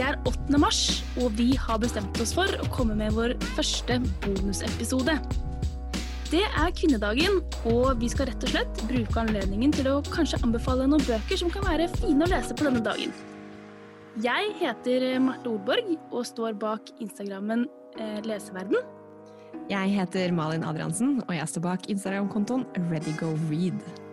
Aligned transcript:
Det 0.00 0.06
er 0.08 0.16
8. 0.24 0.56
mars, 0.56 0.78
og 1.20 1.34
vi 1.36 1.50
har 1.60 1.76
bestemt 1.76 2.16
oss 2.24 2.30
for 2.32 2.48
å 2.56 2.68
komme 2.72 2.94
med 2.96 3.12
vår 3.12 3.34
første 3.52 3.98
bonusepisode. 4.22 5.12
Det 6.30 6.40
er 6.40 6.72
kvinnedagen, 6.72 7.42
og 7.68 8.00
vi 8.00 8.08
skal 8.08 8.30
rett 8.30 8.46
og 8.48 8.54
slett 8.54 8.80
bruke 8.88 9.20
anledningen 9.20 9.76
til 9.76 9.90
å 9.92 9.98
kanskje 10.08 10.40
anbefale 10.40 10.88
noen 10.88 11.04
bøker 11.04 11.42
som 11.42 11.52
kan 11.52 11.68
være 11.68 11.90
fine 11.98 12.24
å 12.24 12.32
lese 12.32 12.56
på 12.56 12.64
denne 12.70 12.80
dagen. 12.86 13.12
Jeg 14.24 14.56
heter 14.62 15.10
Marte 15.20 15.52
Olborg 15.52 15.92
og 15.98 16.24
står 16.32 16.56
bak 16.64 16.94
Instagrammen 16.96 17.68
eh, 18.00 18.22
Leseverden. 18.24 18.80
Jeg 19.68 19.98
heter 20.00 20.32
Malin 20.32 20.64
Adriansen, 20.64 21.18
og 21.26 21.36
jeg 21.36 21.52
står 21.52 21.68
bak 21.74 21.90
Instagram-kontoen 21.92 22.64
ReadyGoRead. 22.88 24.08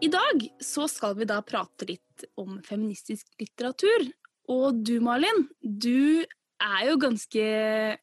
I 0.00 0.08
dag 0.08 0.44
så 0.64 0.86
skal 0.88 1.16
vi 1.18 1.26
da 1.28 1.42
prate 1.44 1.84
litt 1.88 2.24
om 2.40 2.56
feministisk 2.64 3.26
litteratur. 3.40 4.06
Og 4.50 4.78
du, 4.80 4.94
Malin, 5.04 5.44
du 5.60 6.24
er 6.60 6.86
jo 6.88 6.96
ganske 7.00 7.42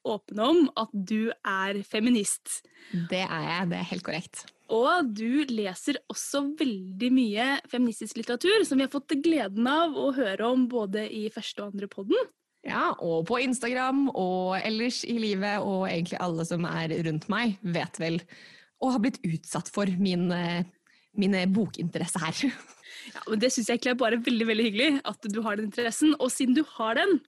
åpen 0.05 0.41
om 0.41 0.59
at 0.77 0.94
du 0.94 1.31
er 1.41 1.81
feminist. 1.90 2.62
Det 3.09 3.23
er 3.26 3.48
jeg, 3.48 3.71
det 3.71 3.80
er 3.80 3.90
helt 3.91 4.05
korrekt. 4.05 4.45
Og 4.73 5.09
du 5.16 5.48
leser 5.49 5.98
også 6.12 6.44
veldig 6.59 7.09
mye 7.16 7.49
feministisk 7.71 8.20
litteratur, 8.20 8.66
som 8.68 8.77
vi 8.77 8.85
har 8.85 8.93
fått 8.93 9.18
gleden 9.23 9.70
av 9.71 9.98
å 9.98 10.12
høre 10.13 10.52
om 10.54 10.68
både 10.70 11.07
i 11.09 11.27
første 11.34 11.63
og 11.63 11.73
andre 11.73 11.90
podden. 11.90 12.29
Ja, 12.68 12.91
og 12.99 13.26
på 13.29 13.40
Instagram 13.41 14.09
og 14.12 14.57
ellers 14.59 15.02
i 15.07 15.18
livet, 15.23 15.63
og 15.63 15.88
egentlig 15.88 16.21
alle 16.21 16.45
som 16.45 16.68
er 16.68 16.93
rundt 17.07 17.29
meg, 17.32 17.57
vet 17.63 18.02
vel 18.02 18.21
og 18.84 18.93
har 18.93 19.02
blitt 19.02 19.23
utsatt 19.26 19.71
for 19.73 19.90
min 19.98 20.27
min 21.20 21.38
bokinteresse 21.53 22.23
her. 22.23 22.41
Ja, 23.13 23.21
men 23.30 23.39
Det 23.39 23.53
syns 23.53 23.70
jeg 23.70 23.77
egentlig 23.77 23.91
er 23.94 23.99
bare 24.02 24.17
veldig 24.20 24.45
veldig 24.49 24.63
hyggelig 24.66 24.88
at 25.07 25.27
du 25.31 25.38
har 25.45 25.55
den 25.55 25.70
interessen. 25.70 26.16
Og 26.20 26.31
siden 26.34 26.57
du 26.57 26.63
har 26.76 26.98
den, 26.98 27.20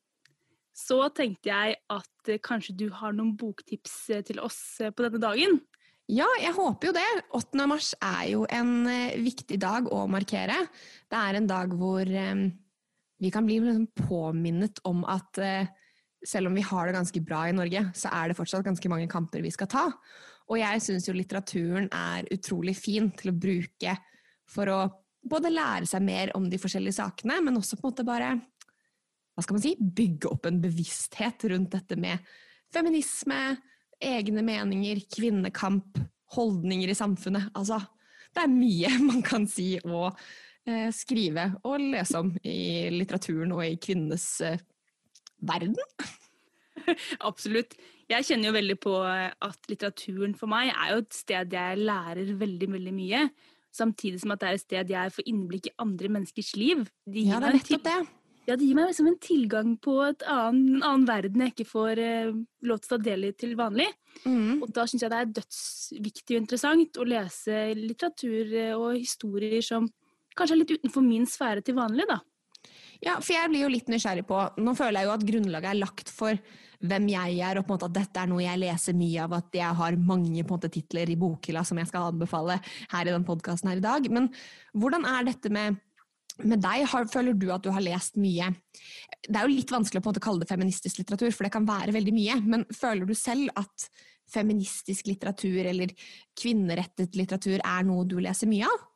så 0.76 1.02
tenkte 1.16 1.52
jeg 1.52 1.78
at 1.92 2.32
eh, 2.32 2.40
kanskje 2.44 2.76
du 2.80 2.88
har 2.96 3.16
noen 3.16 3.36
boktips 3.40 3.96
eh, 4.16 4.24
til 4.26 4.42
oss 4.44 4.80
eh, 4.84 4.94
på 4.94 5.06
denne 5.06 5.22
dagen? 5.22 5.60
Ja, 6.10 6.28
jeg 6.42 6.56
håper 6.58 6.90
jo 6.90 6.96
det. 6.96 7.08
8. 7.38 7.66
mars 7.70 7.92
er 8.02 8.32
jo 8.32 8.46
en 8.50 8.90
viktig 9.22 9.60
dag 9.62 9.86
å 9.94 10.08
markere. 10.10 10.58
Det 11.06 11.20
er 11.20 11.38
en 11.38 11.50
dag 11.50 11.76
hvor 11.78 12.10
vi 12.10 13.30
kan 13.30 13.46
bli 13.46 13.60
liksom 13.62 13.86
påminnet 14.08 14.82
om 14.90 15.04
at 15.06 15.38
selv 16.26 16.50
om 16.50 16.58
vi 16.58 16.66
har 16.66 16.90
det 16.90 16.96
ganske 16.98 17.22
bra 17.22 17.44
i 17.46 17.54
Norge, 17.54 17.84
så 17.94 18.10
er 18.10 18.32
det 18.32 18.40
fortsatt 18.40 18.66
ganske 18.66 18.90
mange 18.90 19.06
kamper 19.12 19.46
vi 19.46 19.54
skal 19.54 19.70
ta. 19.70 19.86
Og 20.50 20.58
jeg 20.58 20.82
syns 20.82 21.08
jo 21.08 21.14
litteraturen 21.14 21.90
er 21.94 22.28
utrolig 22.34 22.76
fin 22.78 23.12
til 23.18 23.32
å 23.32 23.38
bruke 23.38 23.96
for 24.50 24.72
å 24.74 24.80
både 25.30 25.52
lære 25.52 25.90
seg 25.90 26.04
mer 26.06 26.32
om 26.38 26.48
de 26.50 26.60
forskjellige 26.62 26.98
sakene, 26.98 27.38
men 27.46 27.60
også 27.60 27.78
på 27.78 27.86
en 27.86 27.92
måte 27.92 28.08
bare 28.08 28.32
hva 29.40 29.46
skal 29.46 29.56
man 29.56 29.64
si, 29.64 29.76
bygge 29.80 30.28
opp 30.34 30.50
en 30.50 30.60
bevissthet 30.60 31.46
rundt 31.52 31.72
dette 31.72 31.96
med 32.00 32.26
feminisme, 32.74 33.38
egne 34.04 34.44
meninger, 34.44 35.00
kvinnekamp, 35.16 36.00
holdninger 36.36 36.92
i 36.92 36.98
samfunnet. 36.98 37.48
Altså, 37.56 37.80
det 38.36 38.44
er 38.44 38.52
mye 38.52 38.92
man 39.10 39.24
kan 39.26 39.48
si 39.50 39.74
og 39.86 40.10
eh, 40.68 40.90
skrive 40.96 41.54
og 41.64 41.80
lese 41.94 42.20
om 42.20 42.34
i 42.44 42.90
litteraturen 42.94 43.56
og 43.56 43.64
i 43.66 43.78
kvinnenes 43.82 44.28
eh, 44.44 44.60
verden. 45.40 45.78
Absolutt. 47.30 47.76
Jeg 48.10 48.26
kjenner 48.26 48.50
jo 48.50 48.58
veldig 48.58 48.78
på 48.82 48.94
at 49.06 49.70
litteraturen 49.70 50.36
for 50.38 50.50
meg 50.52 50.72
er 50.74 50.96
jo 50.96 51.02
et 51.04 51.16
sted 51.16 51.54
jeg 51.54 51.82
lærer 51.82 52.32
veldig, 52.40 52.70
veldig 52.76 52.94
mye. 52.96 53.26
Samtidig 53.76 54.24
som 54.24 54.34
at 54.34 54.42
det 54.42 54.50
er 54.50 54.58
et 54.58 54.64
sted 54.64 54.96
jeg 54.96 55.14
får 55.14 55.28
innblikk 55.30 55.70
i 55.70 55.76
andre 55.84 56.10
menneskers 56.16 56.56
liv. 56.58 56.88
De 57.06 57.28
ja, 57.28 57.38
det 57.42 57.52
er 57.52 57.60
nettopp 57.60 57.86
det. 57.86 58.00
Ja, 58.50 58.56
det 58.58 58.66
gir 58.66 58.78
meg 58.80 58.88
liksom 58.90 59.12
en 59.12 59.20
tilgang 59.22 59.76
på 59.78 59.94
annen, 60.02 60.80
en 60.80 60.82
annen 60.82 61.06
verden 61.06 61.44
jeg 61.44 61.54
ikke 61.54 61.68
får 61.70 62.00
uh, 62.02 62.38
lov 62.66 62.80
til 62.82 62.88
å 62.88 62.92
ta 62.96 62.98
del 63.06 63.28
i 63.28 63.34
til 63.38 63.54
vanlig. 63.60 63.86
Mm. 64.24 64.64
Og 64.64 64.72
da 64.74 64.88
syns 64.90 65.06
jeg 65.06 65.14
det 65.14 65.20
er 65.20 65.36
dødsviktig 65.38 66.34
og 66.34 66.42
interessant 66.42 66.98
å 66.98 67.06
lese 67.06 67.60
litteratur 67.78 68.56
eh, 68.58 68.74
og 68.74 68.98
historier 68.98 69.62
som 69.66 69.86
kanskje 70.34 70.56
er 70.56 70.62
litt 70.64 70.74
utenfor 70.80 71.06
min 71.06 71.30
sfære 71.30 71.62
til 71.68 71.78
vanlig, 71.78 72.08
da. 72.10 72.18
Ja, 73.06 73.20
for 73.22 73.36
jeg 73.36 73.52
blir 73.52 73.64
jo 73.68 73.72
litt 73.72 73.88
nysgjerrig 73.88 74.26
på 74.28 74.42
Nå 74.60 74.74
føler 74.76 75.00
jeg 75.00 75.08
jo 75.08 75.14
at 75.14 75.22
grunnlaget 75.30 75.70
er 75.72 75.80
lagt 75.80 76.10
for 76.12 76.42
hvem 76.80 77.10
jeg 77.12 77.40
er, 77.44 77.60
og 77.60 77.66
på 77.68 77.74
en 77.74 77.78
måte 77.78 77.90
at 77.90 77.98
dette 77.98 78.22
er 78.22 78.30
noe 78.32 78.44
jeg 78.44 78.62
leser 78.62 78.96
mye 78.96 79.26
av, 79.26 79.36
at 79.42 79.60
jeg 79.60 79.80
har 79.82 80.00
mange 80.00 80.44
på 80.44 80.54
en 80.54 80.56
måte 80.56 80.72
titler 80.72 81.12
i 81.12 81.18
bokhylla 81.20 81.66
som 81.68 81.80
jeg 81.82 81.90
skal 81.90 82.14
anbefale 82.14 82.60
her 82.94 83.10
i 83.10 83.14
den 83.14 83.28
podkasten 83.28 83.72
her 83.72 83.82
i 83.82 83.86
dag. 83.86 84.08
Men 84.14 84.30
hvordan 84.78 85.08
er 85.10 85.28
dette 85.32 85.52
med 85.54 85.80
med 86.48 86.62
deg, 86.64 86.86
har, 86.88 87.08
føler 87.12 87.36
du 87.36 87.50
at 87.52 87.66
du 87.66 87.72
har 87.76 87.84
lest 87.84 88.16
mye 88.16 88.46
Det 89.26 89.36
er 89.36 89.44
jo 89.44 89.52
litt 89.52 89.72
vanskelig 89.74 90.00
å 90.00 90.04
på 90.06 90.08
en 90.08 90.14
måte 90.14 90.24
kalle 90.24 90.44
det 90.44 90.48
feministisk 90.48 91.02
litteratur, 91.02 91.34
for 91.36 91.44
det 91.44 91.52
kan 91.52 91.66
være 91.68 91.92
veldig 91.92 92.14
mye. 92.16 92.38
Men 92.48 92.64
føler 92.72 93.10
du 93.10 93.12
selv 93.18 93.52
at 93.60 93.90
feministisk 94.32 95.10
litteratur 95.10 95.68
eller 95.68 95.92
kvinnerettet 96.40 97.18
litteratur 97.20 97.60
er 97.60 97.84
noe 97.88 98.08
du 98.08 98.20
leser 98.24 98.48
mye 98.48 98.70
av? 98.70 98.89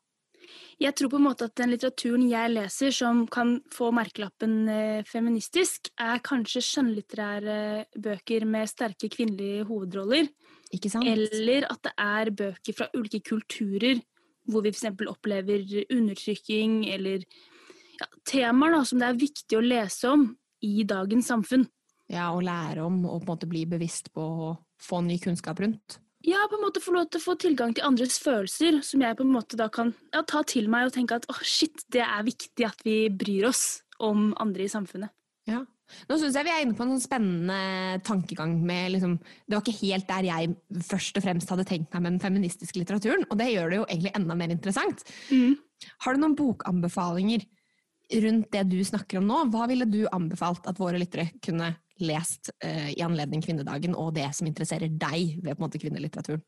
Jeg 0.82 0.96
tror 0.98 1.12
på 1.14 1.20
en 1.20 1.26
måte 1.28 1.48
at 1.48 1.56
den 1.60 1.72
litteraturen 1.74 2.26
jeg 2.30 2.52
leser 2.52 2.94
som 2.96 3.24
kan 3.32 3.56
få 3.72 3.92
merkelappen 3.96 4.56
eh, 4.72 5.04
feministisk, 5.08 5.92
er 6.02 6.24
kanskje 6.26 6.64
skjønnlitterære 6.66 7.60
bøker 8.04 8.48
med 8.50 8.72
sterke 8.72 9.10
kvinnelige 9.14 9.68
hovedroller. 9.70 10.28
Ikke 10.74 10.90
sant? 10.92 11.08
Eller 11.08 11.68
at 11.70 11.84
det 11.86 11.94
er 12.02 12.34
bøker 12.34 12.78
fra 12.78 12.90
ulike 12.98 13.22
kulturer 13.30 14.02
hvor 14.50 14.64
vi 14.66 14.74
f.eks. 14.74 14.90
opplever 15.08 15.62
undertrykking 15.94 16.84
eller 16.92 17.24
ja, 17.24 18.08
temaer 18.28 18.76
da, 18.76 18.82
som 18.88 19.00
det 19.00 19.08
er 19.08 19.22
viktig 19.22 19.60
å 19.60 19.64
lese 19.64 20.12
om 20.12 20.26
i 20.64 20.84
dagens 20.88 21.30
samfunn. 21.32 21.68
Ja, 22.12 22.32
og 22.36 22.44
lære 22.44 22.84
om 22.84 23.06
og 23.08 23.22
på 23.22 23.24
en 23.24 23.30
måte 23.32 23.50
bli 23.50 23.64
bevisst 23.70 24.12
på 24.14 24.24
å 24.24 24.50
få 24.84 25.00
ny 25.06 25.16
kunnskap 25.24 25.62
rundt 25.64 26.00
ja, 26.24 26.46
på 26.50 26.56
en 26.58 26.64
måte 26.64 26.82
få 26.84 26.94
lov 26.96 27.10
til 27.12 27.20
å 27.20 27.26
få 27.26 27.36
tilgang 27.40 27.74
til 27.76 27.86
andres 27.88 28.16
følelser, 28.24 28.80
som 28.86 29.04
jeg 29.04 29.18
på 29.20 29.26
en 29.26 29.34
måte 29.34 29.60
da 29.60 29.68
kan 29.74 29.92
ja, 30.14 30.24
ta 30.24 30.44
til 30.48 30.70
meg 30.72 30.88
og 30.88 30.96
tenke 30.96 31.18
at 31.20 31.28
åh, 31.28 31.36
oh, 31.36 31.46
shit, 31.48 31.84
det 31.92 32.04
er 32.06 32.26
viktig 32.28 32.68
at 32.68 32.84
vi 32.88 32.98
bryr 33.12 33.50
oss 33.50 33.84
om 34.04 34.32
andre 34.42 34.66
i 34.66 34.72
samfunnet. 34.72 35.12
Ja. 35.50 35.66
Nå 36.08 36.16
syns 36.18 36.38
jeg 36.40 36.48
vi 36.48 36.54
er 36.54 36.64
inne 36.64 36.78
på 36.78 36.86
en 36.86 36.94
sånn 36.96 37.04
spennende 37.04 38.00
tankegang 38.08 38.56
med 38.66 38.94
liksom, 38.96 39.18
Det 39.20 39.54
var 39.54 39.66
ikke 39.66 39.82
helt 39.84 40.08
der 40.08 40.28
jeg 40.30 40.54
først 40.88 41.20
og 41.20 41.26
fremst 41.26 41.52
hadde 41.52 41.66
tenkt 41.70 41.92
meg 41.94 42.06
med 42.06 42.16
den 42.16 42.24
feministiske 42.24 42.80
litteraturen, 42.80 43.28
og 43.28 43.38
det 43.38 43.52
gjør 43.52 43.70
det 43.70 43.82
jo 43.82 43.90
egentlig 43.90 44.14
enda 44.16 44.38
mer 44.40 44.56
interessant. 44.56 45.04
Mm. 45.30 45.60
Har 46.06 46.16
du 46.16 46.24
noen 46.24 46.38
bokanbefalinger 46.40 47.44
rundt 48.24 48.52
det 48.56 48.64
du 48.72 48.80
snakker 48.88 49.20
om 49.20 49.28
nå? 49.28 49.44
Hva 49.54 49.68
ville 49.70 49.90
du 49.90 50.06
anbefalt 50.08 50.72
at 50.72 50.80
våre 50.80 51.02
lyttere 51.02 51.34
kunne 51.44 51.74
lest 52.06 52.52
uh, 52.64 52.90
i 52.92 53.02
anledning 53.06 53.44
kvinnedagen, 53.44 53.96
og 53.96 54.14
det 54.18 54.30
som 54.38 54.50
interesserer 54.50 54.92
deg 54.92 55.40
ved 55.44 55.62
måte 55.62 55.82
kvinnelitteraturen? 55.82 56.44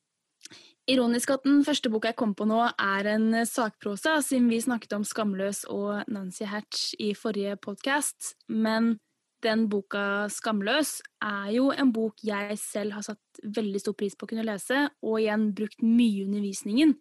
Ironisk 0.85 1.31
at 1.33 1.45
den 1.47 1.63
første 1.65 1.89
boka 1.89 2.11
jeg 2.11 2.19
kom 2.19 2.35
på 2.37 2.45
nå, 2.45 2.59
er 2.61 3.07
en 3.15 3.39
sakprosa, 3.49 4.19
siden 4.21 4.51
vi 4.51 4.61
snakket 4.61 4.93
om 4.99 5.05
Skamløs 5.07 5.63
og 5.73 6.05
Nancy 6.13 6.45
Hatch 6.45 6.91
i 7.01 7.15
forrige 7.17 7.55
podkast. 7.57 8.35
Men 8.53 8.99
den 9.41 9.65
boka 9.69 10.27
Skamløs 10.29 10.99
er 11.25 11.49
jo 11.55 11.71
en 11.73 11.91
bok 11.93 12.21
jeg 12.25 12.59
selv 12.61 12.99
har 12.99 13.05
satt 13.07 13.41
veldig 13.57 13.81
stor 13.81 13.97
pris 13.97 14.13
på 14.13 14.27
å 14.27 14.31
kunne 14.31 14.45
lese, 14.45 14.85
og 15.01 15.17
igjen 15.23 15.49
brukt 15.57 15.81
mye 15.81 16.21
i 16.21 16.27
undervisningen 16.27 16.93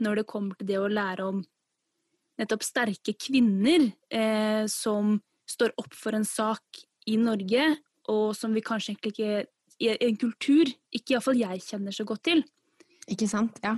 når 0.00 0.20
det 0.20 0.28
kommer 0.28 0.56
til 0.56 0.70
det 0.70 0.78
å 0.80 0.92
lære 0.92 1.26
om 1.28 1.40
nettopp 2.40 2.64
sterke 2.64 3.14
kvinner 3.20 3.90
eh, 4.08 4.64
som 4.70 5.18
står 5.50 5.74
opp 5.80 5.96
for 5.96 6.16
en 6.16 6.24
sak 6.24 6.84
i 7.10 7.18
Norge, 7.20 7.66
og 8.10 8.34
som 8.36 8.54
vi 8.56 8.64
kanskje 8.64 8.94
egentlig 8.94 9.14
ikke 9.14 9.46
i 9.80 9.94
en 10.10 10.18
kultur 10.20 10.68
ikke 10.92 11.14
iallfall 11.14 11.38
jeg 11.40 11.62
kjenner 11.64 11.94
så 11.94 12.04
godt 12.08 12.26
til. 12.28 12.42
Ikke 13.10 13.28
sant, 13.30 13.58
ja. 13.64 13.76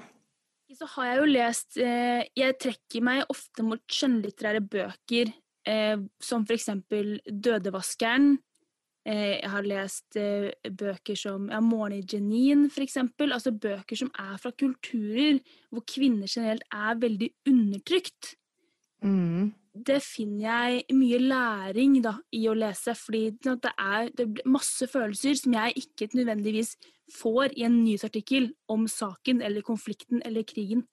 Så 0.72 0.88
har 0.94 1.10
jeg 1.10 1.19
jo 1.20 1.26
lest 1.28 1.76
eh, 1.84 2.22
Jeg 2.32 2.56
trekker 2.60 3.04
meg 3.04 3.26
ofte 3.31 3.65
mot 3.66 3.82
skjønnlitterære 3.92 4.62
bøker 4.72 5.28
eh, 5.68 6.01
som 6.16 6.47
eksempel 6.48 7.18
Dødevaskeren. 7.28 8.39
Eh, 9.04 9.42
jeg 9.42 9.51
har 9.53 9.68
lest 9.68 10.16
eh, 10.16 10.48
bøker 10.65 11.18
som 11.18 11.51
ja, 11.53 11.60
Morgen 11.60 11.98
i 11.98 12.03
Jenin', 12.07 12.71
eksempel. 12.71 13.34
Altså 13.36 13.53
bøker 13.53 14.01
som 14.01 14.10
er 14.16 14.39
fra 14.41 14.53
kulturer 14.57 15.42
hvor 15.71 15.84
kvinner 15.84 16.30
generelt 16.30 16.65
er 16.72 17.01
veldig 17.04 17.30
undertrykt. 17.53 18.36
Mm 19.03 19.53
det 19.72 19.99
finner 20.04 20.43
jeg 20.45 20.97
mye 20.99 21.19
læring 21.19 21.97
da, 22.04 22.16
i 22.37 22.45
å 22.51 22.57
lese, 22.57 22.93
fordi 22.97 23.22
det 23.41 23.71
er, 23.72 24.10
det 24.13 24.27
er, 24.27 24.49
masse 24.53 24.89
følelser 24.91 25.39
som 25.41 25.54
jeg 25.57 25.84
ikke 25.87 26.10
nødvendigvis 26.13 26.75
får 27.16 27.54
i 27.57 27.65
en 27.66 27.78
nyhetsartikkel 27.81 28.51
om 28.72 28.84
saken 28.91 29.41
eller 29.45 29.65
konflikten 29.65 30.21
eller 30.27 30.45
krigen. 30.49 30.84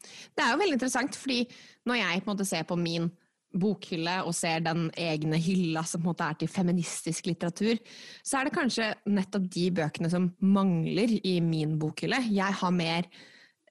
Det 0.00 0.44
er 0.44 0.54
jo 0.54 0.60
veldig 0.62 0.78
interessant, 0.78 1.18
fordi 1.18 1.42
når 1.90 2.00
jeg 2.00 2.22
på 2.22 2.30
en 2.30 2.32
måte 2.32 2.46
ser 2.48 2.62
på 2.68 2.78
min 2.80 3.10
bokhylle 3.50 4.14
og 4.22 4.34
ser 4.38 4.62
den 4.62 4.86
egne 4.94 5.40
hylla 5.42 5.82
som 5.82 5.98
på 5.98 6.06
en 6.06 6.12
måte 6.12 6.30
er 6.30 6.38
til 6.38 6.52
feministisk 6.52 7.26
litteratur, 7.26 7.82
så 8.22 8.38
er 8.38 8.46
det 8.46 8.54
kanskje 8.54 8.92
nettopp 9.10 9.50
de 9.50 9.66
bøkene 9.74 10.12
som 10.12 10.30
mangler 10.38 11.18
i 11.18 11.34
min 11.42 11.74
bokhylle. 11.82 12.22
Jeg 12.30 12.60
har 12.62 12.72
mer 12.78 13.10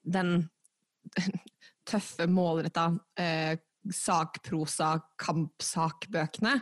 den 0.04 0.36
tøffe, 1.90 2.28
målretta, 2.28 2.90
eh, 3.86 3.94
sakprosa, 3.96 4.92
kampsakbøkene. 5.20 6.56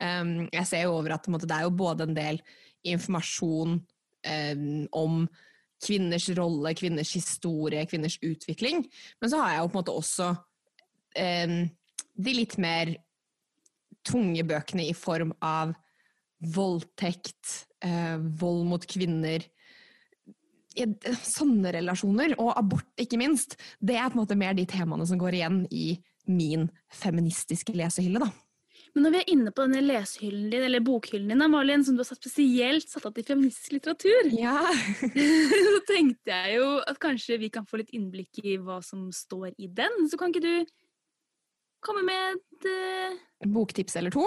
Um, 0.00 0.32
jeg 0.52 0.66
ser 0.70 0.86
jo 0.86 0.96
over 0.98 1.16
at 1.16 1.28
det 1.28 1.54
er 1.54 1.66
jo 1.66 1.74
både 1.76 2.08
en 2.08 2.16
del 2.16 2.42
informasjon 2.88 3.78
om 4.98 5.20
kvinners 5.80 6.26
rolle, 6.36 6.72
kvinners 6.76 7.12
historie, 7.14 7.84
kvinners 7.86 8.16
utvikling, 8.26 8.82
men 9.22 9.30
så 9.30 9.38
har 9.40 9.52
jeg 9.52 9.60
jo 9.62 9.68
på 9.68 9.76
en 9.76 9.78
måte 9.78 9.94
også 9.94 10.26
de 12.18 12.34
litt 12.34 12.56
mer 12.60 12.90
tunge 14.06 14.44
bøkene 14.46 14.88
i 14.88 14.96
form 14.96 15.32
av 15.44 15.74
voldtekt, 16.54 17.64
uh, 17.84 18.18
vold 18.40 18.66
mot 18.70 18.84
kvinner, 18.88 19.46
sånne 21.26 21.72
relasjoner, 21.74 22.36
og 22.38 22.52
abort 22.54 23.02
ikke 23.02 23.18
minst, 23.18 23.56
det 23.82 23.96
er 23.98 24.12
på 24.12 24.18
en 24.18 24.22
måte 24.22 24.38
mer 24.38 24.54
de 24.54 24.66
temaene 24.68 25.06
som 25.08 25.18
går 25.18 25.34
igjen 25.40 25.64
i 25.74 25.96
min 26.30 26.68
feministiske 26.94 27.74
lesehylle, 27.76 28.22
da. 28.22 28.30
Men 28.94 29.04
når 29.04 29.12
vi 29.14 29.20
er 29.20 29.30
inne 29.34 29.52
på 29.54 29.64
denne 29.66 29.82
lesehyllen 29.84 30.48
din, 30.52 30.64
eller 30.64 30.82
bokhyllen 30.84 31.30
din, 31.32 31.44
Malin, 31.52 31.84
som 31.84 31.96
du 31.96 32.02
har 32.02 32.08
satt 32.08 32.22
spesielt 32.22 32.88
satt 32.88 33.06
av 33.08 33.14
til 33.16 33.26
feministisk 33.26 33.76
litteratur, 33.76 34.30
ja. 34.38 34.62
så 35.74 35.78
tenkte 35.88 36.34
jeg 36.34 36.58
jo 36.58 36.72
at 36.82 37.00
kanskje 37.02 37.40
vi 37.42 37.52
kan 37.54 37.68
få 37.68 37.82
litt 37.82 37.94
innblikk 37.96 38.42
i 38.44 38.56
hva 38.62 38.80
som 38.84 39.08
står 39.14 39.52
i 39.56 39.70
den. 39.70 40.08
Så 40.10 40.20
kan 40.20 40.34
ikke 40.34 40.44
du 40.46 40.74
komme 41.84 42.04
med 42.06 42.38
et 42.38 42.68
uh... 42.70 43.50
Boktips 43.54 43.98
eller 44.00 44.14
to? 44.14 44.26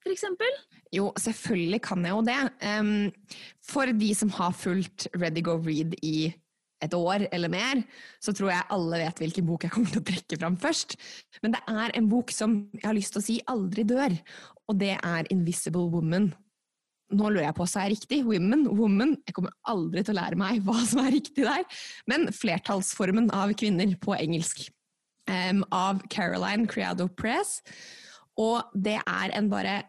For 0.00 0.12
eksempel? 0.12 0.52
Jo, 0.94 1.10
selvfølgelig 1.20 1.80
kan 1.84 2.04
jeg 2.04 2.14
jo 2.14 2.22
det. 2.24 2.38
Um, 2.64 3.42
for 3.64 3.90
de 3.92 4.14
som 4.16 4.32
har 4.36 4.54
fulgt 4.56 5.08
Ready 5.14 5.42
Go 5.44 5.58
Read 5.60 5.96
i 6.02 6.32
et 6.84 6.94
år 6.96 7.26
eller 7.30 7.52
mer, 7.52 7.82
så 8.22 8.34
tror 8.36 8.52
jeg 8.52 8.68
alle 8.76 9.00
vet 9.02 9.22
hvilken 9.22 9.48
bok 9.48 9.66
jeg 9.66 9.74
kommer 9.74 9.92
til 9.92 10.02
å 10.02 10.08
trekke 10.10 10.38
fram 10.40 10.56
først. 10.60 10.96
Men 11.44 11.56
det 11.56 11.62
er 11.68 11.96
en 11.98 12.08
bok 12.10 12.32
som 12.34 12.62
jeg 12.76 12.86
har 12.86 12.96
lyst 12.96 13.14
til 13.16 13.22
å 13.22 13.26
si 13.26 13.40
aldri 13.50 13.84
dør, 13.88 14.16
og 14.70 14.80
det 14.80 14.94
er 14.96 15.30
Invisible 15.34 15.88
Woman. 15.92 16.30
Nå 17.10 17.26
lurer 17.26 17.48
jeg 17.48 17.56
på 17.58 17.66
så 17.66 17.82
er 17.82 17.90
riktig. 17.90 18.20
Women, 18.22 18.68
woman. 18.78 19.16
Jeg 19.26 19.34
kommer 19.34 19.54
aldri 19.68 20.04
til 20.06 20.14
å 20.14 20.20
lære 20.20 20.38
meg 20.38 20.60
hva 20.66 20.76
som 20.86 21.00
er 21.02 21.16
riktig 21.16 21.42
der. 21.42 21.64
Men 22.10 22.28
flertallsformen 22.34 23.32
av 23.34 23.50
kvinner 23.58 23.96
på 24.02 24.14
engelsk. 24.14 24.68
Um, 25.30 25.64
av 25.74 26.04
Caroline 26.10 26.70
Criado 26.70 27.08
Press. 27.10 27.58
Og 28.38 28.62
det 28.78 28.96
er 29.02 29.34
en 29.34 29.50
bare 29.50 29.80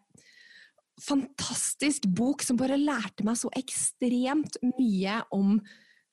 fantastisk 1.01 2.05
bok 2.13 2.43
som 2.45 2.59
bare 2.59 2.77
lærte 2.77 3.25
meg 3.25 3.39
så 3.39 3.49
ekstremt 3.57 4.57
mye 4.75 5.21
om 5.33 5.55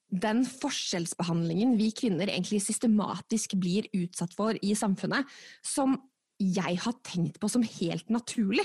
den 0.09 0.45
forskjellsbehandlingen 0.49 1.75
vi 1.77 1.91
kvinner 1.93 2.31
egentlig 2.31 2.63
systematisk 2.65 3.59
blir 3.61 3.89
utsatt 3.97 4.33
for 4.37 4.57
i 4.65 4.75
samfunnet, 4.79 5.29
som 5.61 5.99
jeg 6.39 6.79
har 6.85 7.01
tenkt 7.05 7.41
på 7.43 7.51
som 7.51 7.65
helt 7.67 8.09
naturlig. 8.13 8.65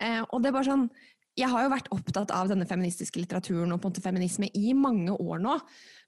Eh, 0.00 0.22
og 0.22 0.40
det 0.40 0.50
er 0.50 0.58
bare 0.58 0.70
sånn 0.70 0.86
Jeg 1.32 1.48
har 1.48 1.62
jo 1.64 1.70
vært 1.72 1.88
opptatt 1.94 2.28
av 2.36 2.50
denne 2.50 2.66
feministiske 2.68 3.16
litteraturen 3.16 3.70
og 3.72 3.78
på 3.80 3.88
en 3.88 3.92
måte 3.94 4.02
feminisme 4.04 4.50
i 4.52 4.74
mange 4.76 5.14
år 5.16 5.38
nå, 5.40 5.54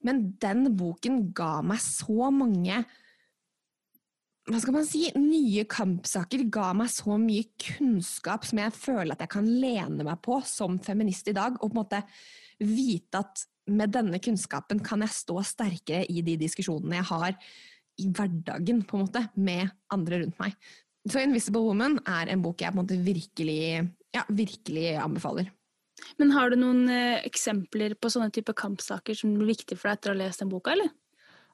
men 0.04 0.18
den 0.36 0.68
boken 0.76 1.30
ga 1.32 1.62
meg 1.64 1.80
så 1.80 2.28
mange 2.28 2.82
hva 4.44 4.58
skal 4.60 4.74
man 4.76 4.84
si, 4.84 5.06
nye 5.16 5.64
kampsaker 5.64 6.42
ga 6.52 6.74
meg 6.76 6.90
så 6.92 7.16
mye 7.16 7.46
kunnskap 7.56 8.44
som 8.44 8.60
jeg 8.60 8.76
føler 8.76 9.14
at 9.14 9.24
jeg 9.24 9.32
kan 9.32 9.48
lene 9.48 10.04
meg 10.04 10.20
på 10.20 10.42
som 10.44 10.76
feminist 10.84 11.30
i 11.32 11.36
dag, 11.36 11.56
og 11.56 11.70
på 11.70 11.72
en 11.72 11.80
måte 11.80 12.02
vite 12.60 13.22
at 13.24 13.46
med 13.70 13.92
denne 13.94 14.20
kunnskapen 14.22 14.82
kan 14.84 15.04
jeg 15.04 15.14
stå 15.14 15.40
sterkere 15.46 16.04
i 16.10 16.22
de 16.26 16.36
diskusjonene 16.40 17.00
jeg 17.00 17.08
har 17.10 17.36
i 18.02 18.08
hverdagen, 18.10 18.82
på 18.82 18.98
en 18.98 19.04
måte, 19.04 19.22
med 19.38 19.70
andre 19.94 20.24
rundt 20.24 20.40
meg. 20.40 20.56
Så 21.06 21.20
'Invisible 21.20 21.62
Woman' 21.62 22.00
er 22.08 22.32
en 22.32 22.42
bok 22.42 22.60
jeg 22.60 22.72
på 22.72 22.80
en 22.80 22.86
måte 22.86 22.98
virkelig, 22.98 23.88
ja, 24.14 24.24
virkelig 24.28 24.96
anbefaler. 24.98 25.50
Men 26.18 26.32
har 26.34 26.50
du 26.50 26.56
noen 26.56 26.88
eh, 26.90 27.22
eksempler 27.24 27.94
på 27.94 28.10
sånne 28.10 28.32
type 28.34 28.52
kampsaker 28.56 29.14
som 29.14 29.34
blir 29.36 29.52
viktige 29.52 29.78
for 29.78 29.88
deg 29.88 29.98
etter 29.98 30.10
å 30.10 30.14
ha 30.16 30.20
lest 30.24 30.42
den 30.42 30.50
boka, 30.50 30.72
eller? 30.74 30.90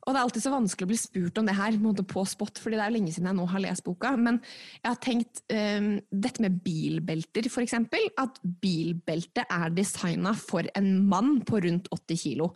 Og 0.07 0.15
det 0.15 0.17
er 0.17 0.25
alltid 0.25 0.45
så 0.45 0.53
vanskelig 0.55 0.87
å 0.87 0.91
bli 0.91 0.99
spurt 0.99 1.39
om 1.41 1.49
det 1.49 1.55
her 1.59 1.77
på 2.09 2.23
spot, 2.29 2.61
fordi 2.63 2.79
det 2.79 2.85
er 2.85 2.93
jo 2.93 2.97
lenge 2.97 3.13
siden 3.13 3.29
jeg 3.29 3.37
nå 3.37 3.47
har 3.51 3.63
lest 3.67 3.85
boka. 3.85 4.15
Men 4.17 4.39
jeg 4.81 4.89
har 4.89 5.01
tenkt 5.05 5.43
um, 5.53 5.91
dette 6.09 6.45
med 6.45 6.61
bilbelter, 6.65 7.49
eksempel. 7.63 8.07
At 8.21 8.41
bilbelte 8.63 9.45
er 9.45 9.75
designa 9.77 10.33
for 10.39 10.65
en 10.79 10.95
mann 11.11 11.43
på 11.45 11.61
rundt 11.67 11.91
80 11.93 12.23
kilo. 12.23 12.55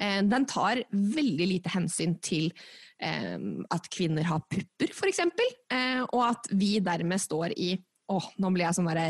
Uh, 0.00 0.18
den 0.26 0.48
tar 0.50 0.82
veldig 0.90 1.46
lite 1.52 1.70
hensyn 1.70 2.16
til 2.26 2.50
um, 2.98 3.62
at 3.70 3.86
kvinner 3.94 4.26
har 4.26 4.42
pupper, 4.50 4.90
eksempel. 5.12 5.54
Uh, 5.70 6.02
og 6.10 6.24
at 6.32 6.50
vi 6.50 6.78
dermed 6.82 7.22
står 7.22 7.54
i 7.56 7.76
Å, 8.10 8.16
nå 8.42 8.48
blir 8.50 8.64
jeg 8.66 8.74
sånn 8.74 8.88
derre 8.90 9.04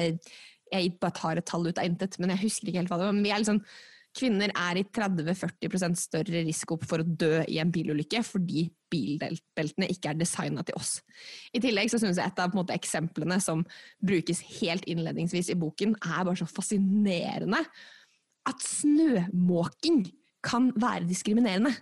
Jeg 0.68 0.90
bare 1.00 1.16
tar 1.16 1.38
et 1.40 1.46
tall 1.48 1.64
ut 1.64 1.78
av 1.80 1.86
intet, 1.88 2.18
men 2.20 2.34
jeg 2.34 2.44
husker 2.44 2.68
ikke 2.68 2.82
helt 2.82 2.92
hva 2.92 3.00
det 3.00 3.08
var. 3.08 3.16
Men 3.16 3.24
vi 3.24 3.32
er 3.32 3.40
liksom 3.40 3.62
Kvinner 4.16 4.50
er 4.58 4.80
i 4.80 4.84
30-40% 4.90 5.98
større 5.98 6.42
risiko 6.42 6.76
for 6.82 7.02
å 7.02 7.06
dø 7.06 7.44
i 7.46 7.60
en 7.62 7.70
bilulykke 7.70 8.24
fordi 8.26 8.64
bilbeltene 8.90 9.86
ikke 9.92 10.10
er 10.10 10.18
designa 10.18 10.64
til 10.66 10.78
oss. 10.80 10.96
I 11.54 11.62
tillegg 11.62 11.92
så 11.92 12.00
synes 12.02 12.18
jeg 12.18 12.26
et 12.26 12.42
av 12.42 12.56
måte, 12.56 12.74
eksemplene 12.74 13.38
som 13.42 13.62
brukes 14.02 14.42
helt 14.58 14.88
innledningsvis 14.90 15.52
i 15.54 15.58
boken, 15.58 15.94
er 16.02 16.26
bare 16.26 16.40
så 16.40 16.48
fascinerende. 16.50 17.62
At 18.50 18.66
snømåking 18.66 20.02
kan 20.42 20.72
være 20.74 21.06
diskriminerende. 21.06 21.72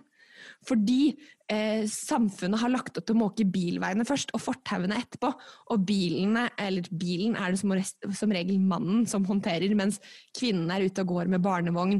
Fordi 0.67 1.15
eh, 1.51 1.81
samfunnet 1.89 2.61
har 2.61 2.71
lagt 2.71 2.99
opp 2.99 3.07
til 3.07 3.17
å 3.17 3.23
måke 3.23 3.47
bilveiene 3.49 4.05
først, 4.07 4.35
og 4.37 4.43
fortauene 4.43 5.01
etterpå. 5.01 5.33
Og 5.73 5.81
bilene, 5.87 6.45
bilen 6.91 7.39
er 7.39 7.55
det 7.55 7.63
som, 7.63 7.73
som 8.21 8.37
regel 8.37 8.61
mannen 8.61 9.09
som 9.09 9.25
håndterer, 9.27 9.73
mens 9.77 9.97
kvinnen 10.37 10.69
er 10.75 10.85
ute 10.85 11.03
og 11.03 11.15
går 11.15 11.33
med 11.33 11.43
barnevogn 11.43 11.99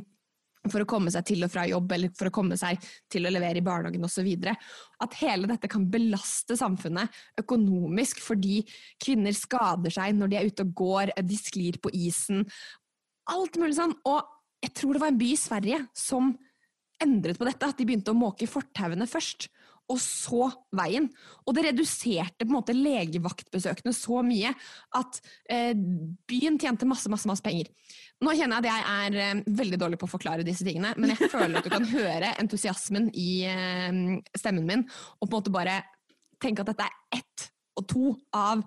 for 0.67 0.83
å 0.83 0.87
komme 0.89 1.11
seg 1.13 1.23
til 1.29 1.45
og 1.45 1.51
fra 1.53 1.63
jobb 1.69 1.93
eller 1.95 2.11
for 2.17 2.29
å 2.29 2.33
komme 2.35 2.57
seg 2.59 2.81
til 3.11 3.25
å 3.25 3.31
levere 3.31 3.61
i 3.61 3.65
barnehagen 3.65 4.03
osv. 4.05 4.27
At 4.99 5.15
hele 5.21 5.47
dette 5.49 5.69
kan 5.71 5.87
belaste 5.91 6.57
samfunnet 6.59 7.15
økonomisk 7.39 8.19
fordi 8.23 8.61
kvinner 9.01 9.35
skader 9.37 9.93
seg 9.95 10.17
når 10.17 10.33
de 10.33 10.39
er 10.39 10.51
ute 10.51 10.67
og 10.67 10.75
går, 10.83 11.13
de 11.15 11.39
sklir 11.39 11.79
på 11.81 11.93
isen. 11.95 12.43
Alt 13.31 13.59
mulig 13.61 13.77
sånn. 13.77 13.95
Og 14.09 14.19
jeg 14.63 14.75
tror 14.75 14.95
det 14.95 15.03
var 15.05 15.13
en 15.13 15.21
by 15.21 15.31
i 15.31 15.39
Sverige 15.39 15.81
som 15.95 16.33
endret 16.99 17.39
på 17.39 17.47
dette, 17.47 17.63
at 17.63 17.79
de 17.79 17.87
begynte 17.87 18.11
å 18.11 18.17
måke 18.17 18.49
fortauene 18.49 19.07
først 19.07 19.47
og 19.89 19.99
så 20.01 20.49
veien. 20.75 21.07
Og 21.47 21.55
det 21.57 21.65
reduserte 21.69 22.43
på 22.45 22.49
en 22.49 22.57
måte 22.57 22.75
legevaktbesøkene 22.77 23.93
så 23.95 24.21
mye 24.25 24.51
at 24.97 25.21
eh, 25.49 25.73
byen 26.29 26.59
tjente 26.61 26.87
masse, 26.89 27.09
masse, 27.11 27.29
masse 27.29 27.45
penger. 27.45 27.71
Nå 28.21 28.35
kjenner 28.35 28.59
jeg 28.59 28.65
at 28.65 28.69
jeg 28.69 28.97
er 28.97 29.19
eh, 29.23 29.43
veldig 29.61 29.79
dårlig 29.81 30.01
på 30.01 30.09
å 30.09 30.13
forklare 30.13 30.45
disse 30.47 30.67
tingene, 30.67 30.93
men 30.97 31.15
jeg 31.15 31.31
føler 31.31 31.59
at 31.59 31.67
du 31.67 31.73
kan 31.73 31.87
høre 31.89 32.35
entusiasmen 32.41 33.09
i 33.17 33.31
eh, 33.49 34.03
stemmen 34.37 34.67
min, 34.69 34.85
og 35.19 35.25
på 35.25 35.31
en 35.31 35.39
måte 35.39 35.55
bare 35.55 35.81
tenke 36.39 36.63
at 36.63 36.71
dette 36.71 36.87
er 36.87 37.19
ett 37.21 37.49
og 37.79 37.87
to 37.89 38.13
av 38.35 38.63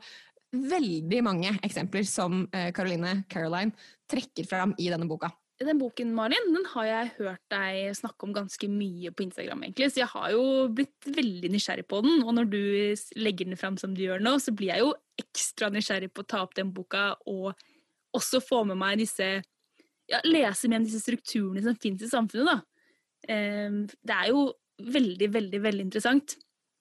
veldig 0.52 1.20
mange 1.24 1.52
eksempler 1.64 2.04
som 2.08 2.44
Caroline 2.76 3.14
eh, 3.22 3.22
Caroline 3.30 3.72
trekker 4.10 4.48
fram 4.48 4.74
i 4.80 4.90
denne 4.92 5.08
boka 5.08 5.30
den 5.66 5.80
boken, 5.80 6.12
Malin, 6.16 6.50
den 6.54 6.66
har 6.72 6.86
jeg 6.88 7.12
hørt 7.18 7.42
deg 7.52 7.96
snakke 7.98 8.26
om 8.26 8.34
ganske 8.36 8.68
mye 8.70 9.12
på 9.14 9.24
Instagram, 9.26 9.64
egentlig. 9.66 9.90
Så 9.92 10.02
jeg 10.02 10.10
har 10.12 10.32
jo 10.34 10.44
blitt 10.74 11.08
veldig 11.08 11.52
nysgjerrig 11.52 11.86
på 11.90 12.02
den. 12.04 12.22
Og 12.24 12.34
når 12.36 12.50
du 12.52 12.62
legger 13.20 13.48
den 13.48 13.60
fram 13.60 13.78
som 13.80 13.94
du 13.96 14.04
gjør 14.04 14.22
nå, 14.22 14.36
så 14.42 14.54
blir 14.56 14.72
jeg 14.72 14.84
jo 14.84 14.92
ekstra 15.22 15.70
nysgjerrig 15.72 16.12
på 16.12 16.24
å 16.24 16.30
ta 16.34 16.42
opp 16.44 16.56
den 16.58 16.72
boka 16.74 17.12
og 17.30 17.52
også 18.16 18.42
få 18.44 18.62
med 18.68 18.80
meg 18.80 19.00
disse 19.00 19.28
ja, 20.10 20.18
Lese 20.26 20.68
med 20.68 20.84
disse 20.84 21.00
strukturene 21.00 21.62
som 21.64 21.76
fins 21.80 22.02
i 22.04 22.10
samfunnet, 22.10 22.50
da. 22.50 22.82
Ehm, 23.32 23.84
det 24.02 24.16
er 24.16 24.32
jo 24.32 24.48
veldig, 24.82 25.28
veldig, 25.32 25.60
veldig 25.62 25.86
interessant. 25.86 26.36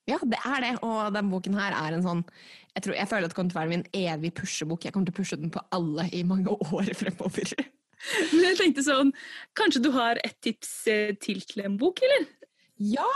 Ja, 0.10 0.18
det 0.26 0.40
er 0.42 0.64
det, 0.64 0.72
og 0.84 1.14
den 1.14 1.30
boken 1.30 1.56
her 1.60 1.76
er 1.78 1.94
en 1.94 2.02
sånn 2.04 2.24
Jeg, 2.74 2.82
tror, 2.84 2.96
jeg 2.98 3.08
føler 3.12 3.28
at 3.28 3.34
det 3.34 3.38
kommer 3.38 3.52
til 3.52 3.60
å 3.60 3.62
være 3.62 3.72
min 3.76 3.86
evig 3.94 4.32
pushebok. 4.40 4.86
Jeg 4.86 4.96
kommer 4.96 5.10
til 5.10 5.14
å 5.14 5.20
pushe 5.20 5.38
den 5.38 5.52
på 5.54 5.62
alle 5.76 6.08
i 6.16 6.24
mange 6.28 6.56
år 6.72 6.92
fremover. 6.98 7.54
Men 8.34 8.48
jeg 8.50 8.60
tenkte 8.60 8.86
sånn, 8.86 9.12
kanskje 9.58 9.84
du 9.86 9.92
har 9.96 10.22
et 10.26 10.38
tips 10.44 10.72
eh, 10.92 11.14
til 11.22 11.44
til 11.48 11.66
en 11.66 11.78
bok, 11.82 12.02
eller? 12.06 12.28
Ja, 12.82 13.10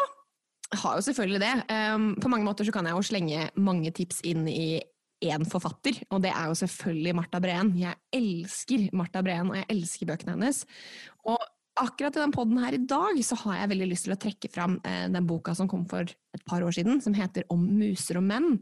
jeg 0.71 0.81
har 0.81 0.97
jo 0.97 1.05
selvfølgelig 1.05 1.41
det. 1.41 1.53
Um, 1.69 2.11
på 2.21 2.29
mange 2.31 2.45
måter 2.47 2.67
så 2.67 2.73
kan 2.73 2.87
jeg 2.87 2.97
jo 2.97 3.05
slenge 3.05 3.47
mange 3.61 3.91
tips 3.95 4.21
inn 4.27 4.47
i 4.49 4.81
én 5.25 5.45
forfatter, 5.47 6.01
og 6.11 6.21
det 6.25 6.31
er 6.33 6.49
jo 6.49 6.57
selvfølgelig 6.59 7.15
Marta 7.17 7.39
Breen. 7.41 7.71
Jeg 7.79 7.95
elsker 8.13 8.89
Marta 8.97 9.21
Breen, 9.25 9.51
og 9.51 9.59
jeg 9.59 9.69
elsker 9.71 10.09
bøkene 10.09 10.35
hennes. 10.35 10.63
Og 11.29 11.39
akkurat 11.79 12.17
i 12.17 12.23
den 12.23 12.33
poden 12.35 12.59
her 12.61 12.75
i 12.75 12.81
dag 12.87 13.19
så 13.25 13.37
har 13.43 13.61
jeg 13.61 13.71
veldig 13.73 13.89
lyst 13.91 14.07
til 14.07 14.15
å 14.15 14.19
trekke 14.19 14.51
fram 14.51 14.77
eh, 14.87 15.05
den 15.11 15.27
boka 15.27 15.55
som 15.57 15.69
kom 15.71 15.85
for 15.91 16.07
et 16.07 16.45
par 16.47 16.63
år 16.65 16.75
siden, 16.75 17.01
som 17.03 17.15
heter 17.15 17.47
Om 17.53 17.65
muser 17.79 18.19
og 18.19 18.27
menn. 18.27 18.59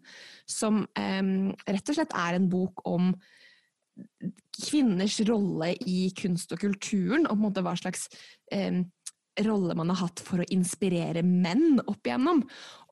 Som 0.50 0.84
eh, 1.00 1.22
rett 1.68 1.90
og 1.90 1.98
slett 1.98 2.16
er 2.18 2.38
en 2.38 2.50
bok 2.52 2.86
om 2.90 3.14
kvinners 4.58 5.20
rolle 5.28 5.74
i 5.90 6.08
kunst 6.18 6.54
og 6.56 6.62
kulturen, 6.64 7.28
og 7.28 7.36
på 7.36 7.40
en 7.40 7.46
måte 7.48 7.64
hva 7.66 7.76
slags 7.80 8.08
eh, 8.54 8.84
rolle 9.48 9.76
man 9.78 9.90
har 9.94 10.04
hatt 10.06 10.22
for 10.24 10.44
å 10.44 10.50
inspirere 10.54 11.24
menn 11.26 11.82
opp 11.86 12.06
igjennom. 12.06 12.44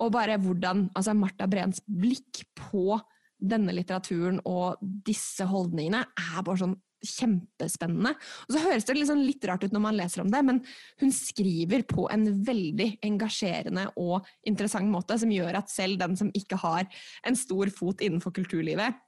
Og 0.01 0.13
bare 0.13 0.39
hvordan 0.41 0.87
altså 0.97 1.15
Martha 1.17 1.47
Breens 1.49 1.83
blikk 1.85 2.43
på 2.57 2.99
denne 3.41 3.73
litteraturen 3.73 4.39
og 4.45 4.81
disse 4.81 5.45
holdningene 5.49 6.03
er 6.05 6.45
bare 6.45 6.61
sånn 6.61 6.77
kjempespennende. 7.01 8.13
Og 8.45 8.53
så 8.53 8.61
høres 8.61 8.85
det 8.85 8.95
liksom 8.97 9.23
litt 9.25 9.45
rart 9.49 9.63
ut 9.65 9.73
når 9.73 9.81
man 9.81 9.97
leser 9.97 10.21
om 10.21 10.29
det, 10.29 10.41
men 10.45 10.59
hun 11.01 11.13
skriver 11.15 11.81
på 11.89 12.05
en 12.13 12.27
veldig 12.45 12.91
engasjerende 13.07 13.87
og 13.97 14.27
interessant 14.47 14.91
måte, 14.91 15.17
som 15.17 15.33
gjør 15.33 15.57
at 15.63 15.73
selv 15.73 15.97
den 16.01 16.13
som 16.19 16.29
ikke 16.37 16.59
har 16.61 16.85
en 17.25 17.37
stor 17.37 17.73
fot 17.73 18.03
innenfor 18.05 18.35
kulturlivet, 18.37 19.01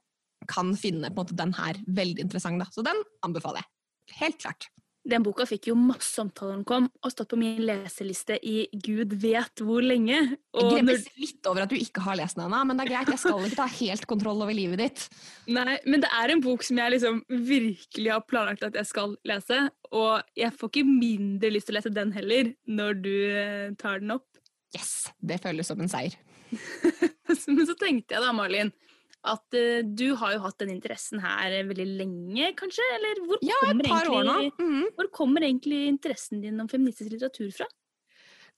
kan 0.50 0.74
finne 0.78 1.10
på 1.10 1.18
en 1.18 1.22
måte 1.22 1.38
den 1.38 1.54
her 1.58 1.80
veldig 1.86 2.26
interessant. 2.26 2.62
Da. 2.62 2.70
Så 2.72 2.84
den 2.86 3.00
anbefaler 3.26 3.62
jeg. 3.62 3.70
Helt 4.20 4.40
klart. 4.42 4.68
Den 5.04 5.20
boka 5.20 5.44
fikk 5.44 5.66
jo 5.68 5.74
masse 5.76 6.16
omtaler 6.22 6.54
den 6.56 6.62
kom, 6.64 6.86
og 7.04 7.12
stått 7.12 7.28
på 7.34 7.36
min 7.36 7.58
leseliste 7.60 8.38
i 8.40 8.62
gud 8.72 9.12
vet 9.20 9.60
hvor 9.60 9.84
lenge. 9.84 10.16
Og 10.56 10.62
jeg 10.62 10.78
gremmes 10.78 11.04
litt 11.20 11.48
over 11.50 11.66
at 11.66 11.72
du 11.72 11.76
ikke 11.76 12.00
har 12.06 12.16
lest 12.16 12.38
den 12.38 12.46
ennå, 12.46 12.62
men 12.70 12.80
det 12.80 12.86
er 12.86 12.92
greit, 12.94 13.10
jeg 13.12 13.20
skal 13.20 13.44
ikke 13.44 13.58
ta 13.58 13.66
helt 13.74 14.06
kontroll 14.08 14.40
over 14.40 14.56
livet 14.56 14.80
ditt. 14.80 15.04
Nei, 15.52 15.76
men 15.84 16.00
det 16.00 16.08
er 16.08 16.32
en 16.32 16.40
bok 16.44 16.64
som 16.64 16.80
jeg 16.80 16.94
liksom 16.96 17.20
virkelig 17.28 18.14
har 18.14 18.24
planlagt 18.24 18.64
at 18.64 18.78
jeg 18.80 18.88
skal 18.88 19.12
lese, 19.28 19.60
og 19.92 20.38
jeg 20.40 20.56
får 20.56 20.72
ikke 20.72 20.86
mindre 20.88 21.52
lyst 21.52 21.68
til 21.68 21.76
å 21.76 21.78
lese 21.82 21.92
den 21.92 22.16
heller, 22.16 22.54
når 22.64 22.96
du 23.04 23.14
eh, 23.28 23.68
tar 23.80 24.00
den 24.00 24.16
opp. 24.16 24.30
Yes, 24.74 25.10
det 25.20 25.42
føles 25.44 25.68
som 25.68 25.84
en 25.84 25.92
seier. 25.92 26.16
men 27.52 27.66
så 27.68 27.76
tenkte 27.76 28.16
jeg 28.16 28.24
da, 28.24 28.32
Malin, 28.32 28.72
at 29.24 29.56
uh, 29.56 29.80
du 29.84 30.10
har 30.20 30.34
jo 30.34 30.42
hatt 30.44 30.58
den 30.60 30.74
interessen 30.74 31.22
her 31.24 31.54
veldig 31.68 31.86
lenge, 32.00 32.50
kanskje? 32.58 32.84
Eller 32.98 33.22
hvor, 33.24 33.40
ja, 33.44 33.60
kommer, 33.62 33.88
egentlig, 33.88 34.52
mm 34.58 34.68
-hmm. 34.72 34.90
hvor 34.96 35.10
kommer 35.12 35.42
egentlig 35.42 35.86
interessen 35.88 36.40
din 36.40 36.60
om 36.60 36.68
feministisk 36.68 37.10
litteratur 37.10 37.50
fra? 37.50 37.66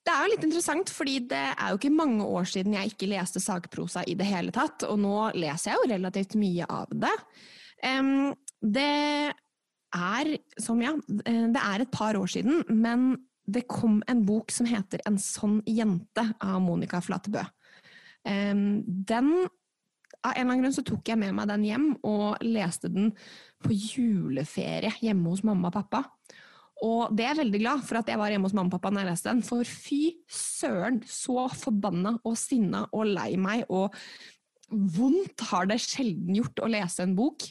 Det 0.07 0.15
er 0.15 0.23
jo 0.23 0.33
litt 0.37 0.45
interessant, 0.47 0.91
fordi 0.95 1.17
det 1.27 1.47
er 1.59 1.71
jo 1.73 1.79
ikke 1.81 1.91
mange 1.91 2.25
år 2.25 2.45
siden 2.47 2.77
jeg 2.77 2.93
ikke 2.93 3.09
leste 3.11 3.41
sakprosa 3.43 4.05
i 4.07 4.15
det 4.15 4.27
hele 4.29 4.53
tatt, 4.55 4.85
og 4.87 5.01
nå 5.03 5.33
leser 5.35 5.73
jeg 5.73 5.81
jo 5.81 5.95
relativt 5.95 6.37
mye 6.39 6.69
av 6.71 6.93
det. 6.95 7.17
Um, 7.83 8.35
det 8.63 9.35
er 9.97 10.31
som, 10.63 10.79
ja, 10.83 10.95
eh, 11.27 11.49
det 11.51 11.63
er 11.63 11.83
et 11.83 11.91
par 11.91 12.15
år 12.15 12.31
siden, 12.31 12.63
men 12.71 13.17
det 13.47 13.67
kom 13.71 13.99
en 14.11 14.25
bok 14.27 14.51
som 14.51 14.67
heter 14.67 14.99
En 15.07 15.19
sånn 15.23 15.61
jente 15.71 16.25
av 16.43 16.59
Monica 16.63 17.01
Flatebø. 17.03 17.45
Um, 18.27 18.83
den 18.87 19.49
av 20.27 20.35
en 20.35 20.43
eller 20.43 20.53
annen 20.53 20.67
grunn 20.67 20.77
så 20.77 20.85
tok 20.87 21.11
jeg 21.13 21.21
med 21.21 21.35
meg 21.37 21.49
den 21.51 21.65
hjem 21.67 21.89
og 22.07 22.45
leste 22.45 22.91
den 22.93 23.13
på 23.65 23.73
juleferie 23.73 24.93
hjemme 25.03 25.33
hos 25.33 25.45
mamma 25.47 25.71
og 25.71 25.77
pappa. 25.79 26.05
Og 26.85 27.13
det 27.17 27.25
er 27.25 27.33
jeg 27.33 27.41
veldig 27.45 27.61
glad 27.63 27.85
for 27.89 28.01
at 28.01 28.11
jeg 28.11 28.21
var 28.21 28.33
hjemme 28.33 28.49
hos 28.51 28.57
mamma 28.57 28.69
og 28.69 28.77
pappa 28.77 28.93
når 28.93 29.05
jeg 29.05 29.11
leste 29.15 29.33
den, 29.33 29.45
for 29.47 29.69
fy 29.69 30.01
søren, 30.29 31.01
så 31.09 31.47
forbanna 31.57 32.19
og 32.21 32.37
sinna 32.41 32.85
og 32.93 33.13
lei 33.17 33.31
meg 33.41 33.65
og 33.73 33.95
vondt 34.71 35.47
har 35.53 35.69
det 35.71 35.79
sjelden 35.81 36.37
gjort 36.37 36.61
å 36.61 36.69
lese 36.71 37.07
en 37.07 37.15
bok. 37.17 37.47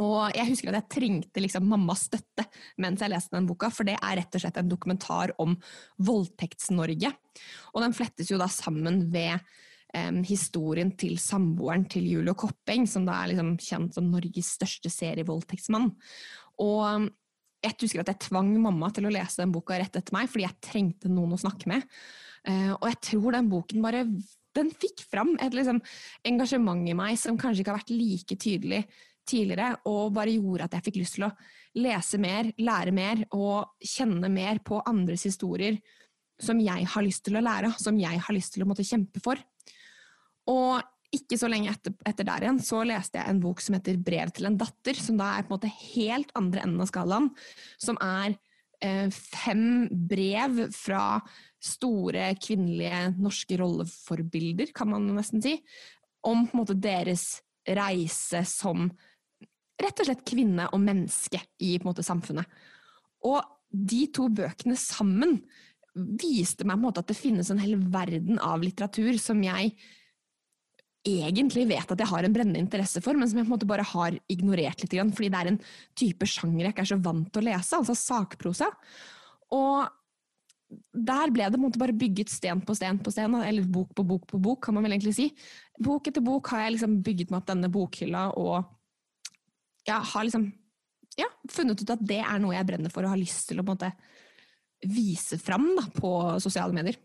Og 0.00 0.32
jeg 0.32 0.48
husker 0.48 0.70
at 0.70 0.78
jeg 0.78 0.92
trengte 0.94 1.42
liksom 1.42 1.66
mammas 1.68 2.06
støtte 2.08 2.46
mens 2.80 3.02
jeg 3.04 3.12
leste 3.12 3.36
den 3.36 3.48
boka, 3.48 3.68
for 3.72 3.88
det 3.88 3.98
er 3.98 4.16
rett 4.20 4.38
og 4.38 4.44
slett 4.44 4.60
en 4.60 4.70
dokumentar 4.70 5.34
om 5.42 5.54
Voldtekts-Norge. 6.00 7.12
Og 7.72 7.84
den 7.84 7.96
flettes 7.96 8.32
jo 8.32 8.40
da 8.40 8.48
sammen 8.52 9.04
ved 9.12 9.40
historien 10.24 10.94
til 10.96 11.18
samboeren 11.20 11.82
til 11.90 12.06
Julio 12.08 12.32
Koppeng, 12.38 12.86
som 12.88 13.04
da 13.04 13.18
er 13.18 13.32
liksom 13.32 13.50
kjent 13.60 13.98
som 13.98 14.06
Norges 14.08 14.54
største 14.56 14.88
serievoldtektsmann. 14.88 15.90
Og 16.64 17.10
jeg 17.62 17.78
husker 17.84 18.02
at 18.02 18.10
jeg 18.10 18.24
tvang 18.26 18.50
mamma 18.62 18.90
til 18.94 19.06
å 19.06 19.12
lese 19.12 19.42
den 19.42 19.52
boka 19.54 19.78
rett 19.78 19.94
etter 19.98 20.14
meg, 20.16 20.30
fordi 20.30 20.46
jeg 20.46 20.62
trengte 20.64 21.10
noen 21.12 21.36
å 21.36 21.40
snakke 21.40 21.70
med. 21.70 21.84
Uh, 22.48 22.74
og 22.74 22.88
jeg 22.90 23.00
tror 23.12 23.36
den 23.36 23.50
boken 23.52 23.84
bare 23.84 24.02
den 24.56 24.72
fikk 24.74 25.04
fram 25.08 25.36
et 25.40 25.54
liksom, 25.54 25.78
engasjement 26.28 26.88
i 26.90 26.96
meg 26.96 27.16
som 27.20 27.38
kanskje 27.40 27.62
ikke 27.62 27.72
har 27.72 27.80
vært 27.80 27.94
like 27.94 28.36
tydelig 28.36 28.82
tidligere, 29.28 29.76
og 29.86 30.12
bare 30.16 30.34
gjorde 30.34 30.66
at 30.66 30.76
jeg 30.76 30.88
fikk 30.88 30.98
lyst 30.98 31.16
til 31.16 31.28
å 31.28 31.34
lese 31.78 32.18
mer, 32.20 32.50
lære 32.58 32.92
mer 32.92 33.22
og 33.36 33.78
kjenne 33.78 34.28
mer 34.32 34.58
på 34.66 34.80
andres 34.88 35.24
historier 35.28 35.78
som 36.42 36.58
jeg 36.60 36.88
har 36.90 37.04
lyst 37.06 37.22
til 37.28 37.38
å 37.38 37.44
lære, 37.44 37.70
som 37.78 37.98
jeg 38.00 38.18
har 38.18 38.34
lyst 38.34 38.56
til 38.56 38.64
å 38.64 38.68
måtte 38.68 38.84
kjempe 38.86 39.22
for. 39.22 39.38
Og 40.50 40.82
ikke 41.12 41.36
så 41.36 41.48
lenge 41.50 41.70
etter, 41.72 41.92
etter, 42.08 42.26
der 42.26 42.46
igjen 42.46 42.60
så 42.64 42.80
leste 42.88 43.20
jeg 43.20 43.28
en 43.28 43.42
bok 43.42 43.60
som 43.60 43.76
heter 43.76 43.98
'Brev 44.00 44.32
til 44.32 44.48
en 44.48 44.56
datter', 44.58 44.96
som 44.96 45.18
da 45.20 45.34
er 45.36 45.44
på 45.44 45.52
en 45.52 45.58
måte 45.58 45.74
helt 45.92 46.32
andre 46.38 46.64
enden 46.64 46.80
av 46.80 46.88
skalaen. 46.88 47.28
Som 47.78 48.00
er 48.00 48.38
eh, 48.80 49.08
fem 49.12 49.88
brev 49.92 50.72
fra 50.72 51.20
store 51.62 52.32
kvinnelige 52.40 53.12
norske 53.20 53.58
rolleforbilder, 53.60 54.72
kan 54.74 54.90
man 54.90 55.06
nesten 55.14 55.42
si, 55.44 55.58
om 56.24 56.46
på 56.46 56.56
en 56.56 56.62
måte 56.62 56.80
deres 56.80 57.42
reise 57.68 58.42
som 58.48 58.88
rett 59.82 60.00
og 60.00 60.08
slett 60.08 60.24
kvinne 60.26 60.68
og 60.72 60.80
menneske 60.80 61.42
i 61.62 61.76
på 61.76 61.84
en 61.84 61.90
måte 61.90 62.06
samfunnet. 62.06 62.46
Og 63.28 63.42
de 63.72 64.06
to 64.14 64.28
bøkene 64.32 64.76
sammen 64.78 65.42
viste 65.94 66.64
meg 66.64 66.78
på 66.78 66.80
en 66.80 66.86
måte 66.86 67.02
at 67.02 67.10
det 67.10 67.18
finnes 67.18 67.50
en 67.52 67.60
hel 67.60 67.76
verden 67.92 68.40
av 68.40 68.62
litteratur 68.64 69.18
som 69.20 69.42
jeg 69.44 69.74
egentlig 71.02 71.64
vet 71.70 71.90
at 71.90 71.98
jeg 71.98 72.10
har 72.10 72.26
en 72.26 72.34
brennende 72.34 72.60
interesse 72.62 73.02
for, 73.02 73.18
men 73.18 73.28
som 73.28 73.40
jeg 73.40 73.46
på 73.46 73.50
en 73.50 73.56
måte 73.56 73.68
bare 73.68 73.86
har 73.86 74.14
ignorert 74.30 74.84
litt, 74.84 74.94
fordi 74.94 75.30
det 75.32 75.40
er 75.40 75.50
en 75.50 75.58
type 75.98 76.28
sjanger 76.30 76.66
jeg 76.66 76.74
ikke 76.74 76.84
er 76.84 76.92
så 76.92 77.00
vant 77.02 77.32
til 77.32 77.42
å 77.42 77.48
lese, 77.48 77.80
altså 77.80 77.96
sakprosa. 77.98 78.68
Og 79.52 79.90
der 80.92 81.32
ble 81.34 81.48
det 81.48 81.58
på 81.58 81.60
en 81.60 81.66
måte 81.66 81.82
bare 81.82 81.96
bygget 81.96 82.32
sten 82.32 82.62
på 82.64 82.76
sten 82.78 83.00
på 83.02 83.12
sten, 83.12 83.34
eller 83.42 83.66
bok 83.68 83.90
på 83.98 84.06
bok 84.06 84.28
på 84.30 84.40
bok, 84.42 84.62
kan 84.64 84.76
man 84.76 84.86
vel 84.86 84.94
egentlig 84.96 85.16
si. 85.18 85.28
Bok 85.82 86.08
etter 86.08 86.24
bok 86.24 86.52
har 86.54 86.66
jeg 86.66 86.76
liksom 86.78 86.98
bygget 87.04 87.32
meg 87.32 87.42
opp 87.42 87.50
denne 87.50 87.72
bokhylla, 87.72 88.24
og 88.38 88.62
ja, 89.88 89.98
har 89.98 90.28
liksom 90.28 90.46
ja, 91.18 91.28
funnet 91.50 91.82
ut 91.82 91.92
at 91.92 92.04
det 92.08 92.22
er 92.22 92.38
noe 92.40 92.54
jeg 92.54 92.68
brenner 92.68 92.92
for 92.92 93.04
og 93.04 93.12
har 93.12 93.20
lyst 93.20 93.50
til 93.50 93.60
å 93.60 93.66
på 93.66 93.74
en 93.74 93.74
måte 93.74 93.92
vise 94.82 95.38
fram 95.38 95.66
da, 95.76 95.84
på 95.94 96.12
sosiale 96.42 96.74
medier. 96.74 96.96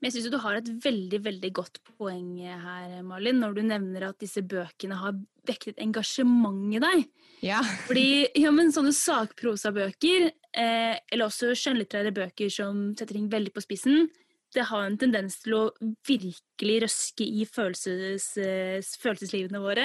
Men 0.00 0.08
jeg 0.08 0.16
syns 0.16 0.32
du 0.32 0.40
har 0.40 0.56
et 0.56 0.68
veldig 0.84 1.18
veldig 1.26 1.50
godt 1.58 1.82
poeng 1.92 2.38
her, 2.40 3.02
Malin, 3.04 3.40
når 3.42 3.58
du 3.58 3.62
nevner 3.68 4.06
at 4.08 4.20
disse 4.22 4.40
bøkene 4.40 4.96
har 4.96 5.18
vekket 5.48 5.80
engasjement 5.82 6.72
i 6.72 6.80
deg. 6.80 7.04
Ja. 7.44 7.60
Fordi 7.88 8.24
ja, 8.40 8.52
men 8.54 8.72
sånne 8.72 8.94
sakprosabøker, 8.96 10.30
eh, 10.56 10.96
eller 10.96 11.26
også 11.28 11.52
skjønnlitterære 11.52 12.14
bøker 12.16 12.52
som 12.52 12.90
setter 12.94 13.18
ting 13.18 13.28
veldig 13.32 13.52
på 13.52 13.64
spissen, 13.64 14.08
det 14.50 14.64
har 14.66 14.82
en 14.82 14.96
tendens 14.98 15.36
til 15.44 15.54
å 15.54 15.60
virkelig 16.08 16.78
røske 16.84 17.22
i 17.22 17.44
følelses, 17.46 18.32
eh, 18.42 18.80
følelseslivene 19.02 19.60
våre. 19.62 19.84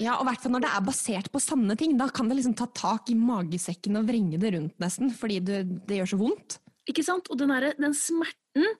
Ja, 0.00 0.16
og 0.16 0.24
i 0.24 0.30
hvert 0.30 0.44
fall 0.44 0.54
når 0.54 0.64
det 0.64 0.70
er 0.72 0.86
basert 0.86 1.28
på 1.32 1.42
sanne 1.42 1.76
ting. 1.76 1.98
Da 1.98 2.08
kan 2.08 2.30
det 2.30 2.38
liksom 2.38 2.56
ta 2.56 2.68
tak 2.72 3.10
i 3.12 3.18
magesekken 3.18 3.98
og 4.00 4.08
vrenge 4.08 4.40
det 4.40 4.54
rundt 4.54 4.78
nesten, 4.80 5.12
fordi 5.12 5.42
det, 5.44 5.60
det 5.90 6.00
gjør 6.00 6.14
så 6.14 6.20
vondt. 6.22 6.58
Ikke 6.88 7.04
sant? 7.04 7.28
Og 7.28 7.38
den, 7.40 7.52
der, 7.52 7.74
den 7.76 7.96
smerten 7.98 8.76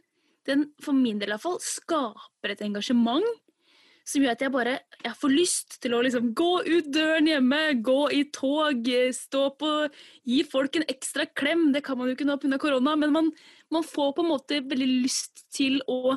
den 0.49 0.69
for 0.83 0.97
min 0.97 1.19
del 1.23 1.35
iallfall 1.35 1.59
skaper 1.63 2.55
et 2.55 2.65
engasjement 2.67 3.27
som 4.07 4.23
gjør 4.23 4.37
at 4.37 4.45
jeg 4.45 4.55
bare 4.55 4.77
jeg 5.03 5.19
får 5.19 5.33
lyst 5.35 5.77
til 5.83 5.97
å 5.97 6.03
liksom 6.05 6.31
gå 6.39 6.53
ut 6.67 6.89
døren 6.95 7.27
hjemme, 7.27 7.59
gå 7.85 7.99
i 8.15 8.23
tog, 8.35 8.87
stå 9.17 9.43
på 9.59 9.73
Gi 10.27 10.41
folk 10.47 10.79
en 10.79 10.87
ekstra 10.91 11.27
klem. 11.27 11.69
Det 11.75 11.83
kan 11.87 11.99
man 11.99 12.11
jo 12.11 12.17
ikke 12.17 12.29
nå 12.29 12.39
pga. 12.43 12.59
korona, 12.63 12.95
men 12.99 13.13
man, 13.15 13.33
man, 13.75 13.87
får 13.87 14.15
på 14.15 14.25
en 14.25 14.31
måte 14.31 14.63
veldig 14.63 14.89
lyst 15.03 15.47
til 15.55 15.81
å 15.91 16.17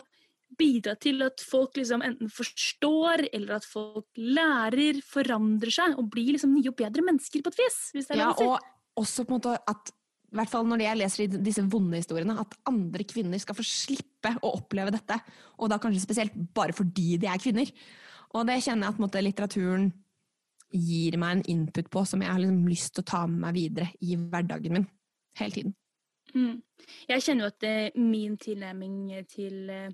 bidra 0.59 0.95
til 1.01 1.21
at 1.25 1.41
folk 1.45 1.77
liksom 1.77 2.01
enten 2.05 2.29
forstår, 2.33 3.27
eller 3.33 3.57
at 3.59 3.65
folk 3.65 4.07
lærer, 4.17 5.01
forandrer 5.05 5.73
seg 5.73 5.97
og 5.97 6.09
blir 6.13 6.33
liksom 6.35 6.53
nye 6.55 6.69
og 6.71 6.77
bedre 6.77 7.05
mennesker 7.05 7.45
på 7.45 7.53
et 7.53 7.61
vis. 7.63 7.79
Ja, 8.13 8.33
og 8.33 8.57
også 8.99 9.25
på 9.25 9.33
en 9.33 9.39
måte 9.39 9.57
at 9.69 9.93
i 10.29 10.37
hvert 10.37 10.51
fall 10.51 10.67
når 10.69 10.83
jeg 10.83 10.99
leser 10.99 11.39
disse 11.41 11.63
vonde 11.65 11.97
historiene, 11.97 12.35
at 12.37 12.53
andre 12.69 13.05
kvinner 13.09 13.41
skal 13.41 13.57
få 13.57 13.65
slippe 13.65 14.35
å 14.45 14.53
oppleve 14.59 14.93
dette. 14.93 15.17
Og 15.57 15.71
da 15.71 15.79
kanskje 15.81 16.03
spesielt 16.03 16.35
bare 16.55 16.75
fordi 16.77 17.15
de 17.21 17.29
er 17.31 17.41
kvinner. 17.41 17.71
Og 18.37 18.45
det 18.45 18.59
kjenner 18.61 18.87
jeg 18.87 18.95
at 18.95 19.01
måte, 19.01 19.23
litteraturen 19.25 19.89
gir 20.69 21.17
meg 21.17 21.39
en 21.39 21.47
input 21.55 21.89
på 21.89 22.03
som 22.05 22.21
jeg 22.21 22.29
har 22.29 22.41
liksom 22.41 22.67
lyst 22.69 22.93
til 22.93 23.05
å 23.05 23.09
ta 23.09 23.23
med 23.25 23.41
meg 23.47 23.57
videre 23.57 23.89
i 24.05 24.19
hverdagen 24.19 24.77
min. 24.77 24.85
Hele 25.39 25.55
tiden. 25.55 25.73
Mm. 26.35 26.59
Jeg 27.09 27.25
kjenner 27.25 27.47
jo 27.47 27.51
at 27.55 27.65
uh, 27.65 27.99
min 28.03 28.35
tilnærming 28.37 28.99
til 29.29 29.71
eh, 29.73 29.89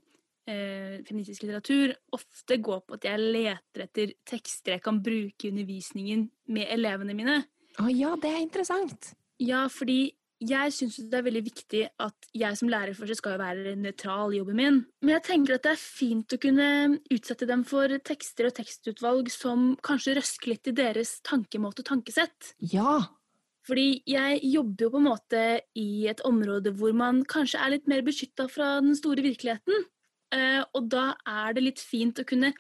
feministisk 1.08 1.46
litteratur 1.46 1.94
ofte 2.16 2.58
går 2.64 2.82
på 2.84 2.98
at 2.98 3.08
jeg 3.08 3.24
leter 3.24 3.86
etter 3.86 4.14
tekster 4.28 4.76
jeg 4.76 4.84
kan 4.84 5.00
bruke 5.04 5.48
i 5.48 5.54
undervisningen 5.54 6.28
med 6.52 6.72
elevene 6.76 7.16
mine. 7.18 7.38
Å 7.80 7.88
ja, 7.92 8.14
det 8.20 8.32
er 8.32 8.44
interessant. 8.44 9.14
Ja, 9.42 9.66
fordi 9.72 10.16
jeg 10.48 10.74
syns 10.76 10.98
det 11.10 11.18
er 11.20 11.26
veldig 11.26 11.44
viktig 11.46 11.82
at 12.04 12.30
jeg 12.36 12.60
som 12.60 12.70
lærer 12.72 12.98
først 12.98 13.20
skal 13.22 13.38
være 13.42 13.76
nøytral 13.80 14.34
i 14.34 14.40
jobben 14.40 14.60
min. 14.60 14.80
Men 15.04 15.14
jeg 15.18 15.26
tenker 15.28 15.58
at 15.58 15.66
det 15.66 15.74
er 15.74 15.82
fint 15.82 16.36
å 16.36 16.40
kunne 16.42 16.70
utsette 17.14 17.48
dem 17.50 17.66
for 17.68 17.92
tekster 18.06 18.50
og 18.50 18.56
tekstutvalg 18.58 19.32
som 19.34 19.74
kanskje 19.86 20.18
røsker 20.20 20.54
litt 20.54 20.72
i 20.72 20.76
deres 20.78 21.18
tankemåte 21.28 21.84
og 21.84 21.90
tankesett. 21.92 22.56
Ja. 22.74 23.02
Fordi 23.66 24.04
jeg 24.10 24.42
jobber 24.46 24.86
jo 24.86 24.94
på 24.94 25.02
en 25.02 25.08
måte 25.10 25.44
i 25.82 26.06
et 26.12 26.22
område 26.28 26.74
hvor 26.78 26.94
man 26.98 27.24
kanskje 27.30 27.62
er 27.62 27.76
litt 27.76 27.90
mer 27.90 28.06
beskytta 28.06 28.48
fra 28.52 28.76
den 28.86 28.98
store 28.98 29.26
virkeligheten. 29.26 29.88
Eh, 30.36 30.62
og 30.76 30.90
da 30.94 31.14
er 31.26 31.56
det 31.56 31.66
litt 31.66 31.82
fint 31.82 32.22
å 32.22 32.28
kunne 32.28 32.54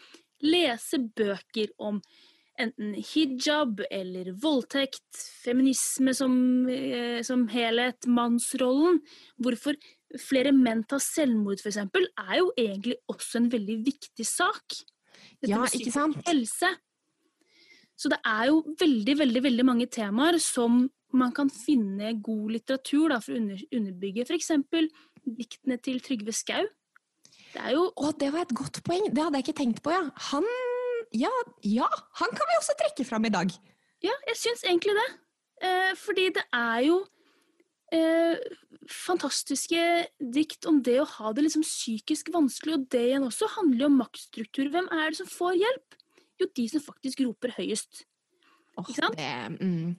lese 0.45 0.99
bøker 0.99 1.71
om 1.81 2.01
enten 2.61 2.93
hijab 2.95 3.81
eller 3.91 4.31
voldtekt, 4.41 5.07
feminisme 5.43 6.13
som, 6.15 6.33
eh, 6.69 7.21
som 7.25 7.47
helhet, 7.51 8.07
mannsrollen. 8.07 9.01
Hvorfor 9.41 9.77
flere 10.21 10.53
menn 10.55 10.83
tar 10.87 11.01
selvmord, 11.03 11.59
f.eks., 11.59 11.77
er 11.77 12.37
jo 12.39 12.51
egentlig 12.57 12.97
også 13.11 13.41
en 13.41 13.51
veldig 13.51 13.77
viktig 13.85 14.27
sak. 14.27 14.81
Dette 15.41 15.51
Ja, 15.51 15.65
ikke 15.65 15.91
sant? 15.91 16.21
Helse. 16.27 16.75
Så 17.95 18.11
det 18.11 18.19
er 18.27 18.49
jo 18.51 18.61
veldig, 18.79 19.17
veldig, 19.19 19.43
veldig 19.43 19.65
mange 19.65 19.87
temaer 19.87 20.37
som 20.43 20.89
man 21.15 21.31
kan 21.31 21.49
finne 21.49 22.11
god 22.21 22.51
litteratur 22.57 23.13
da, 23.13 23.21
for 23.23 23.35
å 23.35 23.39
under, 23.39 23.61
underbygge. 23.71 24.25
F.eks. 24.27 24.51
diktene 25.23 25.77
til 25.79 26.01
Trygve 26.03 26.35
Skau. 26.35 26.65
Det 27.55 27.63
er 27.63 27.75
jo 27.77 27.85
Å, 27.95 28.11
det 28.19 28.33
var 28.33 28.43
et 28.43 28.55
godt 28.55 28.81
poeng! 28.83 29.07
Det 29.15 29.23
hadde 29.23 29.39
jeg 29.39 29.47
ikke 29.47 29.59
tenkt 29.61 29.83
på, 29.83 29.93
ja. 29.95 30.09
Han 30.31 30.47
ja, 31.15 31.31
ja, 31.63 31.89
han 32.21 32.35
kan 32.35 32.49
vi 32.49 32.59
også 32.59 32.75
trekke 32.79 33.07
fram 33.07 33.25
i 33.27 33.33
dag. 33.33 33.51
Ja, 34.03 34.13
jeg 34.29 34.39
syns 34.39 34.63
egentlig 34.67 34.95
det. 34.97 35.09
Eh, 35.65 35.91
fordi 35.97 36.29
det 36.35 36.43
er 36.53 36.79
jo 36.85 36.97
eh, 37.95 38.41
fantastiske 38.91 39.83
dikt 40.19 40.67
om 40.69 40.81
det 40.83 40.97
å 41.01 41.09
ha 41.15 41.31
det 41.33 41.45
liksom 41.45 41.63
psykisk 41.65 42.31
vanskelig, 42.35 42.75
og 42.75 42.89
det 42.93 43.05
igjen 43.09 43.27
også 43.27 43.49
handler 43.55 43.87
om 43.87 44.01
maktstruktur. 44.01 44.69
Hvem 44.73 44.89
er 44.91 45.07
det 45.09 45.21
som 45.21 45.31
får 45.31 45.55
hjelp? 45.61 45.97
Jo, 46.41 46.49
de 46.59 46.67
som 46.69 46.83
faktisk 46.83 47.23
roper 47.23 47.55
høyest. 47.55 48.03
Sant? 48.75 49.15
det, 49.15 49.57
mm, 49.61 49.95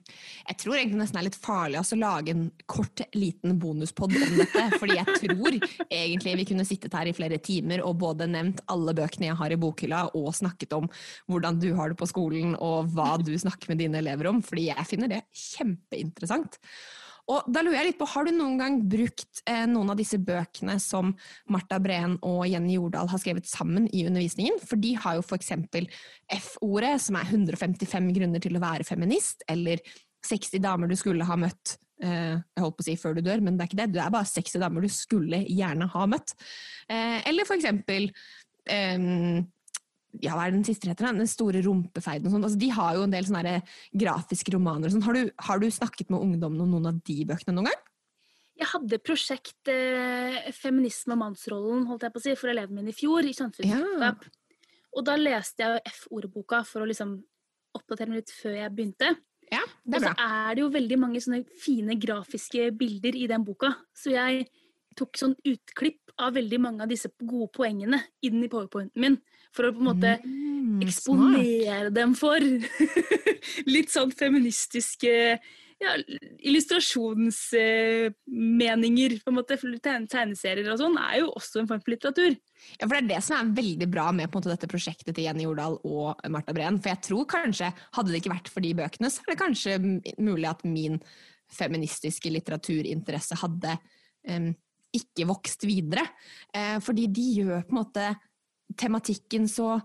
jeg 0.49 0.57
tror 0.61 0.75
egentlig 0.77 0.99
nesten 0.99 1.17
det 1.17 1.21
er 1.21 1.27
litt 1.27 1.39
farlig 1.41 1.79
altså, 1.79 1.97
å 1.97 2.01
lage 2.01 2.33
en 2.35 2.43
kort, 2.69 3.01
liten 3.17 3.57
bonuspod 3.61 4.13
om 4.13 4.35
dette. 4.37 4.65
fordi 4.79 4.97
jeg 4.99 5.15
tror 5.23 5.57
egentlig 5.87 6.35
vi 6.41 6.47
kunne 6.51 6.67
sittet 6.67 6.97
her 6.97 7.09
i 7.09 7.15
flere 7.17 7.39
timer 7.43 7.81
og 7.85 7.97
både 8.03 8.29
nevnt 8.29 8.61
alle 8.73 8.93
bøkene 8.97 9.31
jeg 9.31 9.39
har 9.39 9.53
i 9.53 9.59
bokhylla, 9.61 10.03
og 10.17 10.29
snakket 10.37 10.77
om 10.77 10.89
hvordan 11.31 11.57
du 11.63 11.71
har 11.77 11.91
det 11.91 11.99
på 11.99 12.09
skolen, 12.09 12.53
og 12.61 12.93
hva 12.93 13.15
du 13.21 13.33
snakker 13.33 13.73
med 13.73 13.81
dine 13.81 14.01
elever 14.03 14.29
om. 14.29 14.43
fordi 14.45 14.69
jeg 14.69 14.89
finner 14.89 15.11
det 15.11 15.23
kjempeinteressant. 15.33 16.61
Og 17.27 17.47
da 17.51 17.63
lurer 17.63 17.81
jeg 17.81 17.89
litt 17.89 17.99
på, 17.99 18.07
Har 18.07 18.27
du 18.27 18.31
noen 18.35 18.59
gang 18.59 18.77
brukt 18.87 19.41
eh, 19.49 19.65
noen 19.67 19.91
av 19.91 19.99
disse 19.99 20.19
bøkene 20.19 20.77
som 20.79 21.11
Marta 21.51 21.79
Breen 21.83 22.15
og 22.25 22.45
Jenny 22.47 22.77
Jordal 22.77 23.09
har 23.11 23.21
skrevet 23.21 23.49
sammen 23.49 23.89
i 23.91 24.05
undervisningen? 24.07 24.61
For 24.63 24.79
de 24.79 24.93
har 24.95 25.17
jo 25.17 25.25
f.eks. 25.25 25.51
F-ordet, 26.37 26.93
som 27.03 27.19
er 27.19 27.27
155 27.27 28.13
grunner 28.15 28.43
til 28.43 28.55
å 28.55 28.63
være 28.63 28.87
feminist, 28.87 29.43
eller 29.51 29.83
60 30.27 30.63
damer 30.63 30.89
du 30.89 30.95
skulle 30.99 31.27
ha 31.27 31.37
møtt 31.39 31.75
eh, 32.03 32.37
jeg 32.37 32.63
holdt 32.63 32.79
på 32.79 32.85
å 32.85 32.87
si 32.87 32.97
før 32.99 33.17
du 33.17 33.23
dør, 33.25 33.43
men 33.43 33.57
det 33.57 33.65
er 33.65 33.71
ikke 33.71 33.81
det. 33.81 33.91
Du 33.95 34.01
er 34.01 34.13
bare 34.13 34.29
60 34.29 34.63
damer 34.63 34.87
du 34.87 34.91
skulle 34.91 35.43
gjerne 35.45 35.89
ha 35.93 36.07
møtt. 36.09 36.35
Eh, 36.87 37.19
eller 37.27 37.47
for 37.49 37.59
eksempel 37.59 38.09
eh, 38.71 39.07
ja, 40.23 40.33
hva 40.33 40.47
er 40.47 40.55
den 40.55 40.63
siste 40.65 40.87
heter? 40.89 41.11
Den 41.13 41.27
store 41.29 41.61
rumpefeiden 41.65 42.27
og 42.29 42.33
sånn. 42.33 42.45
Altså, 42.47 42.59
de 42.61 42.69
har 42.73 42.95
jo 42.97 43.03
en 43.05 43.13
del 43.13 43.27
sånne 43.27 43.57
grafiske 43.93 44.53
romaner 44.55 44.87
og 44.89 44.95
sånn. 44.95 45.03
Har, 45.05 45.13
du- 45.13 45.31
har 45.49 45.59
du 45.59 45.67
snakket 45.71 46.09
med 46.09 46.23
ungdommen 46.23 46.61
om 46.63 46.71
noen 46.71 46.87
av 46.93 47.03
de 47.03 47.19
bøkene 47.25 47.53
noen 47.55 47.69
gang? 47.69 47.83
Jeg 48.57 48.71
hadde 48.71 48.97
prosjekt 49.05 49.69
eh, 49.69 50.51
Feminisme 50.55 51.13
og 51.13 51.19
mannsrollen 51.21 51.85
holdt 51.85 52.07
jeg 52.07 52.13
på 52.15 52.21
å 52.21 52.23
si, 52.23 52.35
for 52.39 52.49
elevene 52.49 52.81
mine 52.81 52.89
i 52.89 52.97
fjor, 52.97 53.21
i 53.21 53.35
ja. 53.67 54.13
Og 54.97 55.05
da 55.05 55.13
leste 55.19 55.61
jeg 55.61 55.81
F-ordboka 55.91 56.63
for 56.65 56.81
å 56.81 56.87
liksom 56.89 57.19
oppdatere 57.77 58.09
meg 58.09 58.23
litt 58.23 58.33
før 58.33 58.55
jeg 58.57 58.73
begynte. 58.73 59.11
Ja, 59.51 59.61
det 59.85 59.99
er 59.99 60.01
bra. 60.07 60.09
Og 60.11 60.17
så 60.17 60.25
er 60.25 60.55
det 60.55 60.63
jo 60.63 60.69
veldig 60.73 60.97
mange 60.99 61.21
sånne 61.21 61.43
fine 61.61 61.95
grafiske 62.01 62.71
bilder 62.79 63.15
i 63.15 63.27
den 63.29 63.45
boka. 63.45 63.75
Så 63.93 64.15
jeg 64.15 64.47
tok 64.97 65.19
sånn 65.21 65.35
utklipp 65.45 66.15
av 66.17 66.33
veldig 66.33 66.59
mange 66.63 66.81
av 66.81 66.89
disse 66.89 67.11
gode 67.21 67.51
poengene 67.53 67.99
inn 68.25 68.41
i 68.41 68.49
powerpointen 68.49 69.03
min. 69.03 69.19
For 69.57 69.69
å 69.69 69.73
på 69.73 69.81
en 69.81 69.89
måte 69.89 70.11
Mm, 70.67 70.81
smart. 70.91 71.39
eksponere 71.39 71.89
dem 71.93 72.15
for 72.17 72.39
litt 73.75 73.91
sånn 73.93 74.11
feministiske 74.11 75.11
ja, 75.77 75.91
illustrasjonsmeninger. 76.49 79.11
på 79.21 79.29
en 79.31 79.37
måte, 79.37 79.57
Tegneserier 79.57 80.71
og 80.73 80.79
sånn 80.81 80.97
er 80.99 81.19
jo 81.21 81.27
også 81.37 81.59
en 81.61 81.69
form 81.69 81.81
for 81.83 81.91
litteratur. 81.93 82.33
Ja, 82.79 82.87
for 82.87 82.95
Det 82.95 83.03
er 83.03 83.11
det 83.13 83.21
som 83.23 83.37
er 83.37 83.55
veldig 83.61 83.89
bra 83.93 84.05
med 84.11 84.33
måte, 84.33 84.51
dette 84.51 84.71
prosjektet 84.71 85.13
til 85.15 85.25
Jenny 85.27 85.43
Jordal 85.45 85.73
og 85.85 86.07
Marta 86.33 86.53
Breen. 86.57 86.81
For 86.81 86.89
jeg 86.93 87.03
tror 87.05 87.25
kanskje, 87.29 87.67
hadde 87.93 88.11
det 88.11 88.19
ikke 88.23 88.35
vært 88.35 88.51
for 88.51 88.61
de 88.65 88.77
bøkene, 88.77 89.09
så 89.13 89.19
er 89.21 89.27
det 89.31 89.43
kanskje 89.43 89.71
mulig 90.17 90.47
at 90.49 90.61
min 90.65 90.95
feministiske 91.53 92.29
litteraturinteresse 92.33 93.35
hadde 93.39 93.71
um, 94.27 94.49
ikke 94.97 95.27
vokst 95.29 95.61
videre. 95.67 96.05
Eh, 96.55 96.77
fordi 96.83 97.05
de 97.13 97.25
gjør 97.37 97.61
på 97.67 97.73
en 97.75 97.81
måte 97.83 98.05
tematikken 98.75 99.47
så 99.49 99.77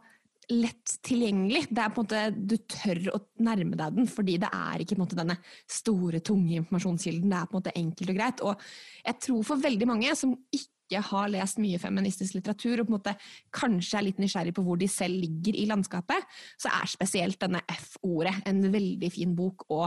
lett 0.50 0.96
tilgjengelig. 1.06 1.66
Det 1.70 1.82
er 1.82 1.94
på 1.94 2.02
en 2.02 2.06
måte, 2.06 2.22
Du 2.34 2.56
tør 2.70 3.00
å 3.14 3.20
nærme 3.44 3.78
deg 3.78 3.96
den, 3.96 4.10
fordi 4.10 4.36
det 4.42 4.50
er 4.52 4.82
ikke 4.82 4.96
på 4.96 5.00
en 5.00 5.04
måte, 5.04 5.18
denne 5.18 5.38
store, 5.70 6.20
tunge 6.20 6.58
informasjonskilden. 6.60 7.30
Det 7.30 7.38
er 7.38 7.48
på 7.48 7.56
en 7.56 7.62
måte 7.62 7.74
enkelt 7.78 8.12
og 8.12 8.20
greit. 8.20 8.44
Og 8.44 8.68
jeg 9.06 9.18
tror 9.28 9.42
for 9.48 9.64
veldig 9.64 9.88
mange 9.88 10.14
som 10.18 10.34
ikke 10.50 11.02
har 11.08 11.30
lest 11.32 11.60
mye 11.62 11.80
feministisk 11.80 12.36
litteratur, 12.36 12.82
og 12.82 12.88
på 12.88 12.92
en 12.92 12.98
måte 12.98 13.16
kanskje 13.54 13.98
er 13.98 14.08
litt 14.10 14.22
nysgjerrig 14.22 14.54
på 14.56 14.64
hvor 14.66 14.80
de 14.80 14.88
selv 14.90 15.22
ligger 15.22 15.56
i 15.56 15.68
landskapet, 15.70 16.32
så 16.60 16.72
er 16.74 16.90
spesielt 16.90 17.40
denne 17.40 17.62
F-ordet 17.78 18.42
en 18.50 18.66
veldig 18.72 19.12
fin 19.14 19.36
bok 19.38 19.64
å 19.72 19.86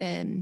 eh, 0.00 0.38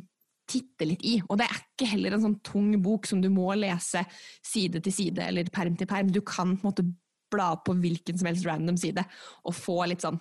titte 0.51 0.87
litt 0.87 1.03
i. 1.09 1.17
Og 1.25 1.41
det 1.41 1.49
er 1.49 1.63
ikke 1.63 1.89
heller 1.89 2.15
en 2.15 2.27
sånn 2.29 2.41
tung 2.45 2.75
bok 2.85 3.09
som 3.09 3.23
du 3.25 3.31
må 3.33 3.49
lese 3.57 4.05
side 4.45 4.85
til 4.85 4.95
side 4.95 5.25
eller 5.25 5.49
perm 5.53 5.79
til 5.81 5.89
perm. 5.91 6.13
Du 6.13 6.21
kan 6.21 6.55
på 6.55 6.63
en 6.63 6.71
måte 6.71 6.87
bla 7.33 7.53
opp 7.57 7.67
på 7.69 7.77
hvilken 7.81 8.21
som 8.21 8.29
helst 8.31 8.47
random 8.47 8.79
side 8.81 9.05
og 9.45 9.57
få 9.57 9.81
litt 9.91 10.05
sånn 10.05 10.21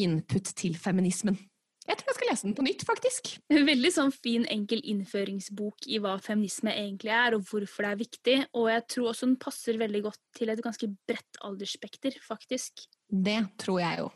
input 0.00 0.50
til 0.58 0.78
feminismen. 0.80 1.36
Jeg 1.84 1.98
tror 2.00 2.08
jeg 2.08 2.16
skal 2.16 2.30
lese 2.30 2.46
den 2.46 2.54
på 2.56 2.64
nytt, 2.64 2.82
faktisk. 2.88 3.30
Veldig 3.52 3.90
sånn 3.92 4.12
fin, 4.14 4.46
enkel 4.48 4.80
innføringsbok 4.88 5.84
i 5.92 5.98
hva 6.00 6.14
feminisme 6.24 6.72
egentlig 6.72 7.12
er, 7.12 7.36
og 7.36 7.44
hvorfor 7.50 7.84
det 7.84 7.90
er 7.90 8.00
viktig. 8.00 8.36
Og 8.56 8.70
jeg 8.72 8.84
tror 8.94 9.10
også 9.10 9.28
den 9.28 9.36
passer 9.42 9.76
veldig 9.80 10.00
godt 10.06 10.20
til 10.38 10.52
et 10.52 10.62
ganske 10.64 10.88
bredt 11.04 11.40
aldersspekter, 11.44 12.16
faktisk. 12.24 12.86
Det 13.04 13.36
tror 13.60 13.82
jeg 13.82 14.00
jo. 14.00 14.08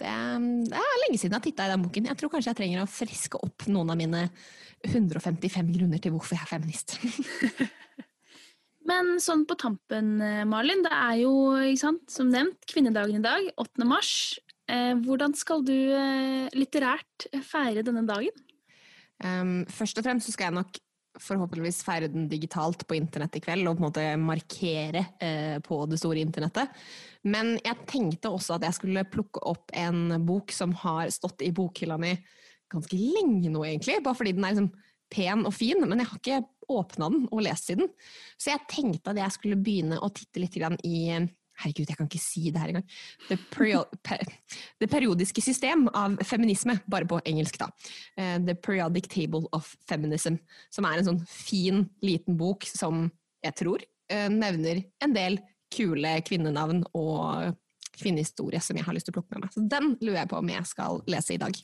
Det 0.00 0.08
er, 0.08 0.44
det 0.68 0.76
er 0.80 1.00
lenge 1.06 1.20
siden 1.20 1.34
jeg 1.34 1.38
har 1.38 1.46
titta 1.48 1.64
i 1.68 1.72
den 1.72 1.86
boken. 1.86 2.12
Jeg 2.12 2.20
tror 2.20 2.34
kanskje 2.34 2.52
jeg 2.52 2.60
trenger 2.60 2.84
å 2.84 2.92
friske 2.92 3.40
opp 3.48 3.66
noen 3.72 3.92
av 3.92 4.00
mine 4.00 4.22
155 4.84 5.74
grunner 5.76 6.00
til 6.04 6.14
hvorfor 6.14 6.36
jeg 6.36 6.44
er 6.44 6.52
feminist. 6.52 6.96
Men 8.90 9.16
sånn 9.22 9.46
på 9.46 9.56
tampen, 9.60 10.16
eh, 10.24 10.44
Malin, 10.48 10.82
det 10.82 10.92
er 10.94 11.16
jo, 11.22 11.32
ikke 11.62 11.84
sant, 11.84 12.06
som 12.10 12.30
nevnt, 12.32 12.58
kvinnedagen 12.70 13.20
i 13.20 13.24
dag, 13.24 13.50
8. 13.60 13.86
mars. 13.86 14.12
Eh, 14.70 14.94
hvordan 15.04 15.34
skal 15.38 15.64
du 15.66 15.74
eh, 15.74 16.50
litterært 16.58 17.28
feire 17.46 17.84
denne 17.86 18.02
dagen? 18.08 18.46
Um, 19.20 19.66
først 19.68 19.98
og 20.00 20.06
fremst 20.06 20.26
så 20.26 20.34
skal 20.34 20.48
jeg 20.48 20.58
nok 20.58 20.78
forhåpentligvis 21.20 21.82
feire 21.84 22.08
den 22.08 22.28
digitalt 22.30 22.86
på 22.88 22.96
internett 22.96 23.34
i 23.36 23.42
kveld, 23.42 23.66
og 23.68 23.76
på 23.76 23.82
en 23.82 23.86
måte 23.88 24.04
markere 24.20 25.04
eh, 25.20 25.56
på 25.64 25.82
det 25.90 25.98
store 26.00 26.22
internettet. 26.22 26.70
Men 27.26 27.56
jeg 27.58 27.86
tenkte 27.90 28.30
også 28.32 28.56
at 28.56 28.68
jeg 28.68 28.78
skulle 28.78 29.08
plukke 29.10 29.42
opp 29.50 29.74
en 29.76 30.14
bok 30.26 30.54
som 30.54 30.72
har 30.84 31.10
stått 31.12 31.44
i 31.44 31.52
bokhylla 31.54 31.98
mi 32.00 32.14
ganske 32.70 32.96
lenge 32.96 33.50
nå, 33.50 33.64
egentlig. 33.66 33.98
Bare 34.04 34.16
fordi 34.16 34.36
den 34.36 34.46
er 34.46 34.54
liksom 34.54 34.70
pen 35.10 35.44
og 35.48 35.54
fin, 35.56 35.82
men 35.82 35.98
jeg 35.98 36.08
har 36.12 36.22
ikke 36.22 36.40
åpna 36.70 37.10
den 37.12 37.26
og 37.30 37.44
lest 37.46 37.70
siden. 37.70 37.88
den. 37.88 38.08
Så 38.38 38.52
jeg 38.52 38.66
tenkte 38.70 39.12
at 39.12 39.20
jeg 39.20 39.36
skulle 39.36 39.60
begynne 39.60 40.00
å 40.00 40.10
titte 40.14 40.42
litt 40.42 40.56
grann 40.56 40.78
i 40.86 41.20
Herregud, 41.60 41.90
jeg 41.90 41.98
kan 41.98 42.08
ikke 42.08 42.22
si 42.22 42.48
det 42.48 42.60
her 42.62 42.70
engang. 42.72 42.86
Det, 43.28 43.36
det 44.80 44.88
periodiske 44.88 45.42
system 45.44 45.88
av 45.92 46.16
feminisme, 46.24 46.78
bare 46.88 47.08
på 47.08 47.20
engelsk, 47.28 47.58
da. 47.60 47.68
Eh, 48.16 48.38
The 48.46 48.54
Periodic 48.56 49.10
Table 49.12 49.44
of 49.56 49.74
Feminism, 49.88 50.38
som 50.72 50.88
er 50.88 51.00
en 51.00 51.10
sånn 51.10 51.20
fin, 51.28 51.84
liten 52.00 52.38
bok 52.40 52.64
som 52.68 53.10
jeg 53.44 53.56
tror 53.60 53.84
eh, 54.12 54.28
nevner 54.32 54.84
en 55.04 55.16
del 55.16 55.40
kule 55.70 56.16
kvinnenavn 56.26 56.82
og 56.98 57.52
kvinnehistorie 58.00 58.60
som 58.64 58.78
jeg 58.78 58.86
har 58.86 58.96
lyst 58.96 59.10
til 59.10 59.14
å 59.14 59.20
plukke 59.20 59.36
med 59.36 59.44
meg. 59.44 59.54
Så 59.54 59.64
den 59.70 59.94
lurer 60.00 60.22
jeg 60.22 60.32
på 60.32 60.40
om 60.40 60.52
jeg 60.52 60.68
skal 60.68 61.02
lese 61.10 61.36
i 61.36 61.40
dag. 61.40 61.56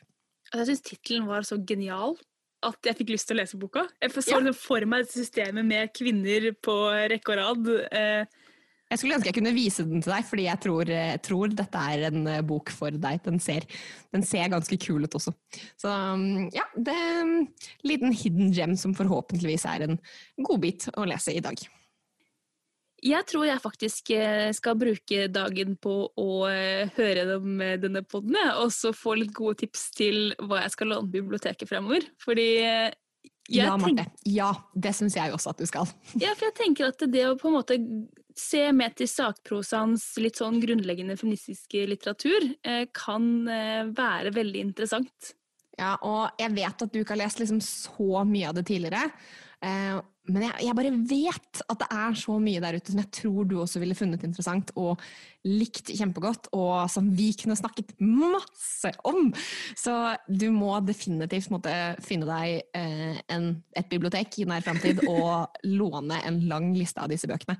Altså, 0.53 0.61
Jeg 0.61 0.69
syns 0.71 0.87
tittelen 0.87 1.29
var 1.31 1.47
så 1.47 1.59
genial 1.59 2.19
at 2.65 2.89
jeg 2.89 2.97
fikk 2.97 3.11
lyst 3.15 3.29
til 3.29 3.37
å 3.37 3.41
lese 3.43 3.59
boka. 3.61 3.87
Jeg 4.03 4.11
så 4.11 4.25
Ja. 4.31 4.39
liksom 4.41 4.55
for 4.55 4.87
meg 4.87 5.07
systemet 5.07 5.65
med 5.65 5.93
kvinner 5.95 6.53
på 6.55 6.77
rekke 7.11 7.33
og 7.33 7.39
rad. 7.39 7.69
Eh, 7.93 8.25
Jeg 8.89 8.99
skulle 9.01 9.17
ønske 9.17 9.27
jeg 9.27 9.35
kunne 9.35 9.53
vise 9.55 9.83
den 9.83 10.01
til 10.01 10.13
deg, 10.13 10.25
fordi 10.25 10.45
jeg 10.47 10.61
tror, 10.61 10.85
jeg 10.87 11.23
tror 11.23 11.49
dette 11.49 11.75
er 11.75 12.05
en 12.07 12.27
eh, 12.29 12.41
bok 12.41 12.71
for 12.71 12.91
deg. 12.91 13.21
Den 13.25 13.41
ser, 13.41 13.67
den 14.15 14.23
ser 14.23 14.49
ganske 14.49 14.79
kul 14.79 15.03
ut 15.03 15.11
også. 15.11 15.35
Så 15.77 15.89
um, 15.91 16.49
ja, 16.55 16.63
det 16.77 16.95
er 16.95 17.21
en 17.25 17.49
liten 17.83 18.13
hidden 18.13 18.53
gem 18.55 18.77
som 18.77 18.95
forhåpentligvis 18.95 19.67
er 19.67 19.83
en 19.89 19.99
godbit 20.39 20.89
å 20.97 21.05
lese 21.05 21.35
i 21.35 21.41
dag. 21.41 21.59
Jeg 23.07 23.27
tror 23.31 23.47
jeg 23.47 23.63
faktisk 23.63 24.11
eh, 24.17 24.51
skal 24.57 24.79
bruke 24.81 25.29
dagen 25.31 25.77
på 25.79 25.95
å 26.11 26.31
eh, 26.51 26.91
høre 26.97 27.27
dem 27.31 27.61
denne 27.83 28.03
poden, 28.03 28.39
og 28.59 28.73
så 28.75 28.91
få 28.97 29.15
litt 29.21 29.35
gode 29.37 29.61
tips 29.63 29.91
til 29.95 30.21
hva 30.43 30.65
jeg 30.65 30.75
skal 30.75 30.91
låne 30.95 31.13
biblioteket 31.13 31.71
fremover. 31.71 32.09
Fordi 32.23 32.51
jeg 33.47 33.67
Ja, 33.67 33.77
Marte. 33.79 34.07
Ja, 34.27 34.51
det 34.75 34.93
syns 34.99 35.17
jeg 35.17 35.33
også 35.35 35.53
at 35.55 35.63
du 35.63 35.67
skal. 35.71 35.89
Ja, 36.23 36.35
for 36.35 36.49
jeg 36.49 36.57
tenker 36.59 36.91
at 36.91 37.03
det 37.13 37.27
å 37.29 37.37
på 37.39 37.51
en 37.51 37.59
måte 37.61 37.79
se 38.37 38.67
med 38.77 38.97
til 38.99 39.09
sakprosaens 39.09 40.05
litt 40.21 40.41
sånn 40.41 40.59
grunnleggende 40.61 41.17
feministiske 41.17 41.87
litteratur, 41.89 42.51
eh, 42.67 42.85
kan 42.93 43.49
eh, 43.49 43.87
være 43.97 44.35
veldig 44.37 44.65
interessant. 44.69 45.33
Ja, 45.77 45.95
og 46.05 46.37
jeg 46.41 46.55
vet 46.57 46.85
at 46.85 46.93
du 46.93 47.01
ikke 47.01 47.15
har 47.15 47.25
lest 47.25 47.41
liksom 47.41 47.63
så 47.65 48.25
mye 48.29 48.51
av 48.51 48.59
det 48.59 48.67
tidligere. 48.69 49.11
Men 50.29 50.47
jeg, 50.49 50.67
jeg, 50.67 50.77
bare 50.79 50.93
vet 51.11 51.63
at 51.63 51.81
det 51.83 51.89
er 51.95 52.19
så 52.19 52.37
mye 52.43 52.63
der 52.63 52.79
ute 52.79 52.93
som 52.93 53.03
jeg 53.03 53.13
tror 53.21 53.49
du 53.49 53.57
også 53.63 53.83
ville 53.83 53.99
funnet 53.99 54.25
interessant 54.27 54.73
og 54.75 55.03
likt 55.47 55.93
kjempegodt, 55.95 56.49
og 56.59 56.89
som 56.91 57.07
vi 57.15 57.29
kunne 57.39 57.55
snakket 57.59 57.95
masse 58.03 58.91
om. 59.07 59.29
Så 59.79 59.95
du 60.27 60.49
må 60.51 60.73
definitivt 60.85 61.53
måtte 61.55 61.73
finne 62.05 62.27
deg 62.27 62.65
eh, 62.75 63.21
en, 63.33 63.49
et 63.79 63.89
bibliotek 63.93 64.41
i 64.43 64.47
nær 64.51 64.65
framtid 64.67 65.05
og 65.13 65.61
låne 65.71 66.19
en 66.27 66.41
lang 66.51 66.73
liste 66.75 66.99
av 67.03 67.13
disse 67.13 67.31
bøkene. 67.31 67.57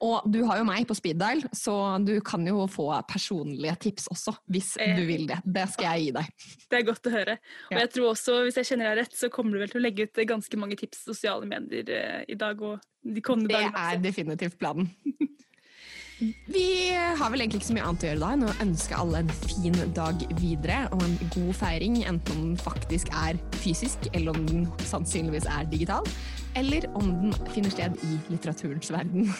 Og 0.00 0.24
du 0.32 0.38
har 0.48 0.56
jo 0.62 0.64
meg 0.64 0.86
på 0.88 0.96
speed 0.96 1.18
dial, 1.20 1.42
så 1.52 1.74
du 2.00 2.14
kan 2.24 2.46
jo 2.48 2.64
få 2.72 2.88
personlige 3.10 3.76
tips 3.88 4.08
også, 4.14 4.34
hvis 4.48 4.70
Eh. 4.80 4.96
du 4.96 5.02
vil 5.04 5.26
det. 5.28 5.36
Det 5.44 5.66
skal 5.74 5.90
jeg 5.98 6.06
gi 6.06 6.12
deg. 6.16 6.28
Det 6.70 6.78
er 6.78 6.84
godt 6.88 7.08
å 7.10 7.12
høre. 7.12 7.34
Og 7.68 7.76
jeg 7.82 7.90
tror 7.92 8.06
også, 8.14 8.36
hvis 8.46 8.56
jeg 8.62 8.68
kjenner 8.70 8.88
deg 8.94 9.02
rett, 9.02 9.16
så 9.18 9.28
kommer 9.34 9.52
du 9.58 9.60
vel 9.64 9.68
til 9.72 9.80
å 9.80 9.84
legge 9.84 10.06
ut 10.08 10.20
ganske 10.30 10.56
mange 10.62 10.78
tips 10.80 11.02
i 11.02 11.10
sosiale 11.10 11.48
medier 11.50 11.90
eh, 11.92 12.22
i 12.32 12.36
dag 12.38 12.62
og 12.64 12.78
de 13.04 13.20
kommende 13.24 13.50
Det 13.52 13.58
dagene. 13.66 13.84
er 13.90 14.00
definitivt 14.06 14.56
planen. 14.60 14.88
Vi 16.20 16.66
har 17.16 17.30
vel 17.32 17.40
egentlig 17.40 17.62
ikke 17.62 17.70
så 17.70 17.76
mye 17.76 17.86
annet 17.88 18.04
å 18.04 18.10
gjøre 18.10 18.20
da 18.20 18.30
enn 18.34 18.44
å 18.44 18.54
ønske 18.64 18.98
alle 19.00 19.22
en 19.22 19.32
fin 19.40 19.78
dag 19.96 20.24
videre 20.40 20.82
og 20.92 21.04
en 21.06 21.16
god 21.32 21.50
feiring, 21.56 21.96
enten 22.04 22.36
om 22.36 22.44
den 22.50 22.60
faktisk 22.60 23.08
er 23.16 23.40
fysisk, 23.62 24.10
eller 24.12 24.36
om 24.36 24.46
den 24.50 24.68
sannsynligvis 24.90 25.48
er 25.48 25.68
digital, 25.72 26.06
eller 26.60 26.86
om 26.98 27.08
den 27.22 27.36
finner 27.54 27.72
sted 27.72 27.96
i 28.06 28.20
litteraturens 28.32 28.92
verden. 28.92 29.30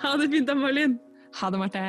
Ha 0.00 0.16
det 0.16 0.30
fint 0.32 0.48
da, 0.48 0.54
Malin. 0.56 0.96
Ha 1.36 1.50
det, 1.52 1.58
Marte. 1.60 1.82